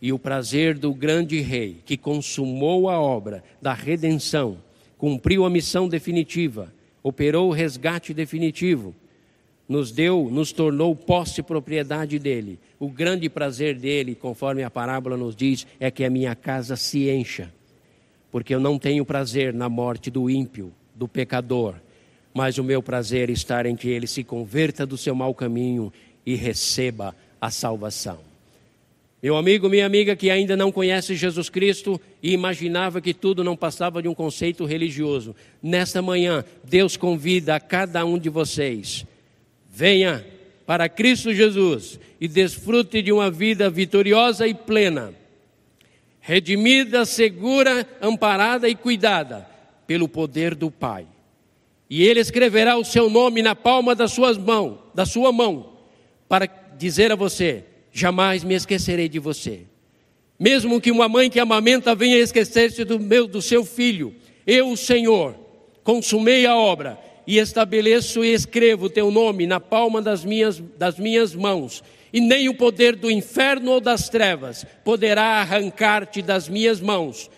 e 0.00 0.12
o 0.12 0.18
prazer 0.18 0.78
do 0.78 0.94
grande 0.94 1.40
rei, 1.40 1.78
que 1.84 1.96
consumou 1.96 2.88
a 2.88 3.00
obra 3.00 3.42
da 3.60 3.72
redenção, 3.72 4.58
cumpriu 4.96 5.44
a 5.44 5.50
missão 5.50 5.88
definitiva, 5.88 6.72
operou 7.02 7.48
o 7.48 7.52
resgate 7.52 8.14
definitivo, 8.14 8.94
nos 9.68 9.92
deu, 9.92 10.28
nos 10.30 10.50
tornou 10.50 10.94
posse 10.96 11.40
e 11.40 11.44
propriedade 11.44 12.18
dele. 12.18 12.58
O 12.78 12.88
grande 12.88 13.28
prazer 13.28 13.78
dele, 13.78 14.14
conforme 14.14 14.62
a 14.62 14.70
parábola 14.70 15.16
nos 15.16 15.36
diz, 15.36 15.66
é 15.78 15.90
que 15.90 16.04
a 16.04 16.10
minha 16.10 16.34
casa 16.34 16.74
se 16.74 17.10
encha, 17.10 17.52
porque 18.30 18.54
eu 18.54 18.60
não 18.60 18.78
tenho 18.78 19.04
prazer 19.04 19.52
na 19.52 19.68
morte 19.68 20.10
do 20.10 20.30
ímpio, 20.30 20.72
do 20.94 21.06
pecador, 21.06 21.74
mas 22.32 22.56
o 22.56 22.64
meu 22.64 22.82
prazer 22.82 23.30
está 23.30 23.68
em 23.68 23.76
que 23.76 23.88
ele 23.88 24.06
se 24.06 24.22
converta 24.22 24.86
do 24.86 24.96
seu 24.96 25.14
mau 25.14 25.34
caminho 25.34 25.92
e 26.24 26.34
receba 26.34 27.14
a 27.40 27.50
salvação. 27.50 28.27
Meu 29.20 29.36
amigo, 29.36 29.68
minha 29.68 29.84
amiga 29.84 30.14
que 30.14 30.30
ainda 30.30 30.56
não 30.56 30.70
conhece 30.70 31.16
Jesus 31.16 31.50
Cristo 31.50 32.00
e 32.22 32.32
imaginava 32.32 33.00
que 33.00 33.12
tudo 33.12 33.42
não 33.42 33.56
passava 33.56 34.00
de 34.00 34.06
um 34.06 34.14
conceito 34.14 34.64
religioso, 34.64 35.34
nesta 35.60 36.00
manhã, 36.00 36.44
Deus 36.62 36.96
convida 36.96 37.56
a 37.56 37.60
cada 37.60 38.04
um 38.04 38.16
de 38.16 38.28
vocês: 38.28 39.04
venha 39.68 40.24
para 40.64 40.88
Cristo 40.88 41.34
Jesus 41.34 41.98
e 42.20 42.28
desfrute 42.28 43.02
de 43.02 43.10
uma 43.10 43.28
vida 43.28 43.68
vitoriosa 43.68 44.46
e 44.46 44.54
plena, 44.54 45.12
redimida, 46.20 47.04
segura, 47.04 47.88
amparada 48.00 48.68
e 48.68 48.76
cuidada 48.76 49.48
pelo 49.84 50.08
poder 50.08 50.54
do 50.54 50.70
Pai. 50.70 51.08
E 51.90 52.04
Ele 52.04 52.20
escreverá 52.20 52.76
o 52.76 52.84
seu 52.84 53.10
nome 53.10 53.42
na 53.42 53.56
palma 53.56 53.96
das 53.96 54.12
suas 54.12 54.38
mãos, 54.38 54.78
da 54.94 55.04
sua 55.04 55.32
mão, 55.32 55.72
para 56.28 56.46
dizer 56.76 57.10
a 57.10 57.16
você: 57.16 57.64
jamais 57.98 58.44
me 58.44 58.54
esquecerei 58.54 59.08
de 59.08 59.18
você. 59.18 59.62
Mesmo 60.38 60.80
que 60.80 60.92
uma 60.92 61.08
mãe 61.08 61.28
que 61.28 61.40
amamenta 61.40 61.94
venha 61.94 62.16
esquecer-se 62.16 62.84
do 62.84 63.00
meu 63.00 63.26
do 63.26 63.42
seu 63.42 63.64
filho, 63.64 64.14
eu, 64.46 64.76
Senhor, 64.76 65.34
consumei 65.82 66.46
a 66.46 66.56
obra 66.56 66.98
e 67.26 67.38
estabeleço 67.38 68.24
e 68.24 68.32
escrevo 68.32 68.86
o 68.86 68.90
teu 68.90 69.10
nome 69.10 69.46
na 69.46 69.58
palma 69.58 70.00
das 70.00 70.24
minhas, 70.24 70.60
das 70.78 70.96
minhas 70.98 71.34
mãos, 71.34 71.82
e 72.12 72.20
nem 72.20 72.48
o 72.48 72.54
poder 72.54 72.94
do 72.94 73.10
inferno 73.10 73.72
ou 73.72 73.80
das 73.80 74.08
trevas 74.08 74.64
poderá 74.84 75.40
arrancar-te 75.40 76.22
das 76.22 76.48
minhas 76.48 76.80
mãos, 76.80 77.28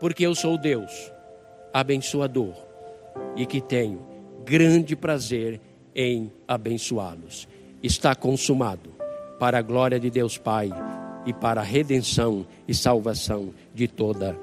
porque 0.00 0.26
eu 0.26 0.34
sou 0.34 0.58
Deus, 0.58 0.90
abençoador, 1.72 2.54
e 3.36 3.46
que 3.46 3.60
tenho 3.60 4.04
grande 4.44 4.96
prazer 4.96 5.60
em 5.94 6.30
abençoá-los. 6.46 7.48
Está 7.82 8.14
consumado, 8.14 8.95
para 9.38 9.58
a 9.58 9.62
glória 9.62 9.98
de 9.98 10.10
Deus 10.10 10.38
Pai 10.38 10.70
e 11.24 11.32
para 11.32 11.60
a 11.60 11.64
redenção 11.64 12.46
e 12.66 12.74
salvação 12.74 13.52
de 13.74 13.88
toda 13.88 14.38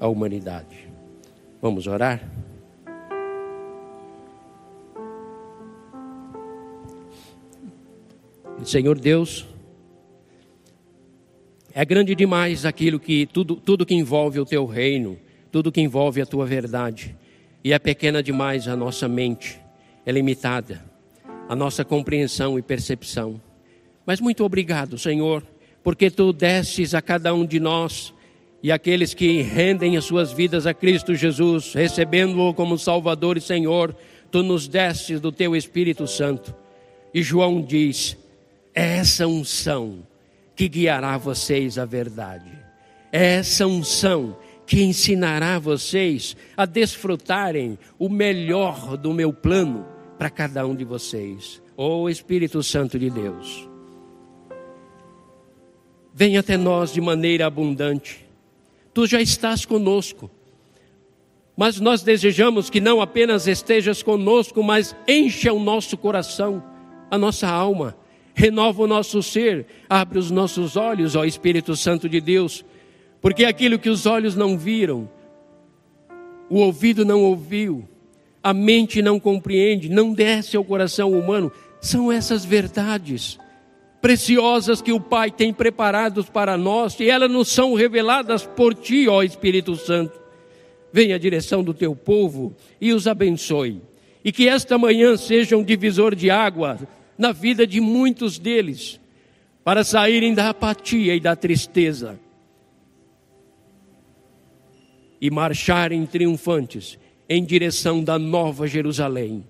a 0.00 0.08
humanidade. 0.08 0.88
Vamos 1.60 1.86
orar? 1.86 2.20
Senhor 8.64 8.98
Deus, 8.98 9.46
é 11.72 11.84
grande 11.84 12.14
demais 12.14 12.64
aquilo 12.64 12.98
que 12.98 13.26
tudo, 13.26 13.56
tudo 13.56 13.84
que 13.84 13.94
envolve 13.94 14.40
o 14.40 14.46
teu 14.46 14.64
reino, 14.64 15.18
tudo 15.52 15.70
que 15.70 15.80
envolve 15.80 16.22
a 16.22 16.26
tua 16.26 16.46
verdade, 16.46 17.14
e 17.62 17.72
é 17.72 17.78
pequena 17.78 18.22
demais 18.22 18.66
a 18.66 18.74
nossa 18.74 19.06
mente, 19.06 19.60
é 20.06 20.10
limitada, 20.10 20.82
a 21.48 21.54
nossa 21.54 21.84
compreensão 21.84 22.58
e 22.58 22.62
percepção. 22.62 23.40
Mas 24.06 24.20
muito 24.20 24.44
obrigado, 24.44 24.98
Senhor, 24.98 25.42
porque 25.82 26.10
tu 26.10 26.32
desces 26.32 26.94
a 26.94 27.02
cada 27.02 27.32
um 27.34 27.46
de 27.46 27.58
nós 27.58 28.12
e 28.62 28.72
aqueles 28.72 29.12
que 29.12 29.42
rendem 29.42 29.96
as 29.96 30.04
suas 30.04 30.32
vidas 30.32 30.66
a 30.66 30.72
Cristo 30.72 31.14
Jesus, 31.14 31.74
recebendo-o 31.74 32.54
como 32.54 32.78
Salvador 32.78 33.36
e 33.36 33.40
Senhor, 33.40 33.94
tu 34.30 34.42
nos 34.42 34.66
desces 34.66 35.20
do 35.20 35.30
teu 35.30 35.54
Espírito 35.54 36.06
Santo. 36.06 36.54
E 37.12 37.22
João 37.22 37.60
diz: 37.60 38.16
é 38.74 38.96
essa 38.96 39.26
unção 39.26 40.06
que 40.56 40.68
guiará 40.68 41.16
vocês 41.16 41.78
à 41.78 41.84
verdade. 41.84 42.50
É 43.12 43.34
essa 43.34 43.66
unção 43.66 44.36
que 44.66 44.82
ensinará 44.82 45.58
vocês 45.58 46.36
a 46.56 46.64
desfrutarem 46.64 47.78
o 47.98 48.08
melhor 48.08 48.96
do 48.96 49.12
meu 49.12 49.32
plano 49.32 49.86
para 50.18 50.30
cada 50.30 50.66
um 50.66 50.74
de 50.74 50.84
vocês. 50.84 51.62
Oh 51.76 52.08
Espírito 52.08 52.62
Santo 52.62 52.98
de 52.98 53.10
Deus, 53.10 53.68
vem 56.14 56.38
até 56.38 56.56
nós 56.56 56.92
de 56.92 57.00
maneira 57.00 57.46
abundante. 57.46 58.24
Tu 58.94 59.06
já 59.06 59.20
estás 59.20 59.66
conosco. 59.66 60.30
Mas 61.56 61.80
nós 61.80 62.02
desejamos 62.02 62.70
que 62.70 62.80
não 62.80 63.02
apenas 63.02 63.46
estejas 63.46 64.02
conosco, 64.02 64.62
mas 64.62 64.96
encha 65.06 65.52
o 65.52 65.58
nosso 65.58 65.96
coração, 65.96 66.62
a 67.10 67.18
nossa 67.18 67.48
alma 67.48 67.96
renova 68.34 68.82
o 68.82 68.86
nosso 68.86 69.22
ser, 69.22 69.66
abre 69.88 70.18
os 70.18 70.30
nossos 70.30 70.76
olhos, 70.76 71.14
ó 71.14 71.24
Espírito 71.24 71.76
Santo 71.76 72.08
de 72.08 72.20
Deus, 72.20 72.64
porque 73.20 73.44
aquilo 73.44 73.78
que 73.78 73.88
os 73.88 74.04
olhos 74.04 74.34
não 74.34 74.58
viram, 74.58 75.08
o 76.50 76.58
ouvido 76.58 77.04
não 77.04 77.22
ouviu, 77.22 77.88
a 78.42 78.52
mente 78.52 79.00
não 79.00 79.20
compreende, 79.20 79.88
não 79.88 80.12
desce 80.12 80.56
ao 80.56 80.64
coração 80.64 81.12
humano, 81.12 81.50
são 81.80 82.10
essas 82.10 82.44
verdades 82.44 83.38
preciosas 84.04 84.82
que 84.82 84.92
o 84.92 85.00
Pai 85.00 85.30
tem 85.30 85.50
preparadas 85.50 86.28
para 86.28 86.58
nós 86.58 87.00
e 87.00 87.08
elas 87.08 87.30
nos 87.30 87.48
são 87.48 87.72
reveladas 87.72 88.44
por 88.44 88.74
Ti, 88.74 89.08
ó 89.08 89.22
Espírito 89.22 89.76
Santo. 89.76 90.20
Venha 90.92 91.14
a 91.14 91.18
direção 91.18 91.64
do 91.64 91.72
Teu 91.72 91.96
povo 91.96 92.54
e 92.78 92.92
os 92.92 93.06
abençoe. 93.06 93.80
E 94.22 94.30
que 94.30 94.46
esta 94.46 94.76
manhã 94.76 95.16
seja 95.16 95.56
um 95.56 95.64
divisor 95.64 96.14
de 96.14 96.30
água 96.30 96.78
na 97.16 97.32
vida 97.32 97.66
de 97.66 97.80
muitos 97.80 98.38
deles, 98.38 99.00
para 99.64 99.82
saírem 99.82 100.34
da 100.34 100.50
apatia 100.50 101.14
e 101.14 101.20
da 101.20 101.34
tristeza 101.34 102.20
e 105.18 105.30
marcharem 105.30 106.04
triunfantes 106.04 106.98
em 107.26 107.42
direção 107.42 108.04
da 108.04 108.18
nova 108.18 108.66
Jerusalém, 108.66 109.46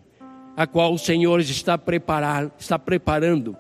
a 0.57 0.65
qual 0.65 0.95
o 0.95 0.99
Senhor 0.99 1.41
está, 1.41 1.77
preparar, 1.77 2.55
está 2.57 2.79
preparando 2.79 3.57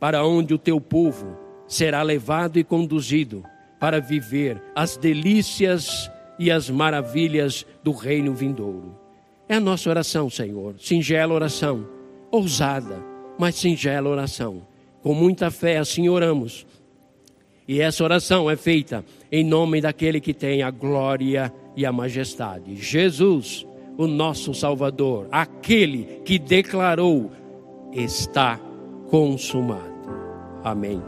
para 0.00 0.24
onde 0.24 0.54
o 0.54 0.58
teu 0.58 0.80
povo 0.80 1.36
será 1.66 2.02
levado 2.02 2.58
e 2.58 2.64
conduzido 2.64 3.44
para 3.78 4.00
viver 4.00 4.62
as 4.74 4.96
delícias 4.96 6.10
e 6.38 6.50
as 6.50 6.70
maravilhas 6.70 7.66
do 7.82 7.92
reino 7.92 8.34
vindouro. 8.34 8.98
É 9.48 9.54
a 9.54 9.60
nossa 9.60 9.88
oração, 9.88 10.28
Senhor, 10.28 10.74
singela 10.78 11.34
oração, 11.34 11.86
ousada 12.30 13.18
mas 13.38 13.54
singela 13.54 14.10
oração. 14.10 14.66
Com 15.00 15.14
muita 15.14 15.50
fé 15.50 15.78
assim 15.78 16.08
oramos. 16.08 16.66
E 17.66 17.80
essa 17.80 18.02
oração 18.02 18.50
é 18.50 18.56
feita 18.56 19.04
em 19.30 19.44
nome 19.44 19.80
daquele 19.80 20.20
que 20.20 20.34
tem 20.34 20.62
a 20.62 20.70
glória 20.70 21.52
e 21.76 21.86
a 21.86 21.92
majestade. 21.92 22.74
Jesus, 22.76 23.64
o 23.96 24.06
nosso 24.06 24.52
Salvador, 24.52 25.28
aquele 25.30 26.20
que 26.24 26.38
declarou: 26.38 27.30
está 27.92 28.58
consumado. 29.08 29.98
Amém 30.62 31.02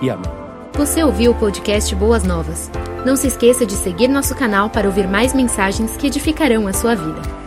e 0.00 0.10
amém. 0.10 0.30
Você 0.74 1.02
ouviu 1.02 1.32
o 1.32 1.34
podcast 1.34 1.94
Boas 1.94 2.22
Novas? 2.22 2.70
Não 3.04 3.16
se 3.16 3.26
esqueça 3.26 3.66
de 3.66 3.72
seguir 3.72 4.08
nosso 4.08 4.34
canal 4.34 4.70
para 4.70 4.86
ouvir 4.86 5.08
mais 5.08 5.34
mensagens 5.34 5.96
que 5.96 6.06
edificarão 6.06 6.66
a 6.66 6.72
sua 6.72 6.94
vida. 6.94 7.39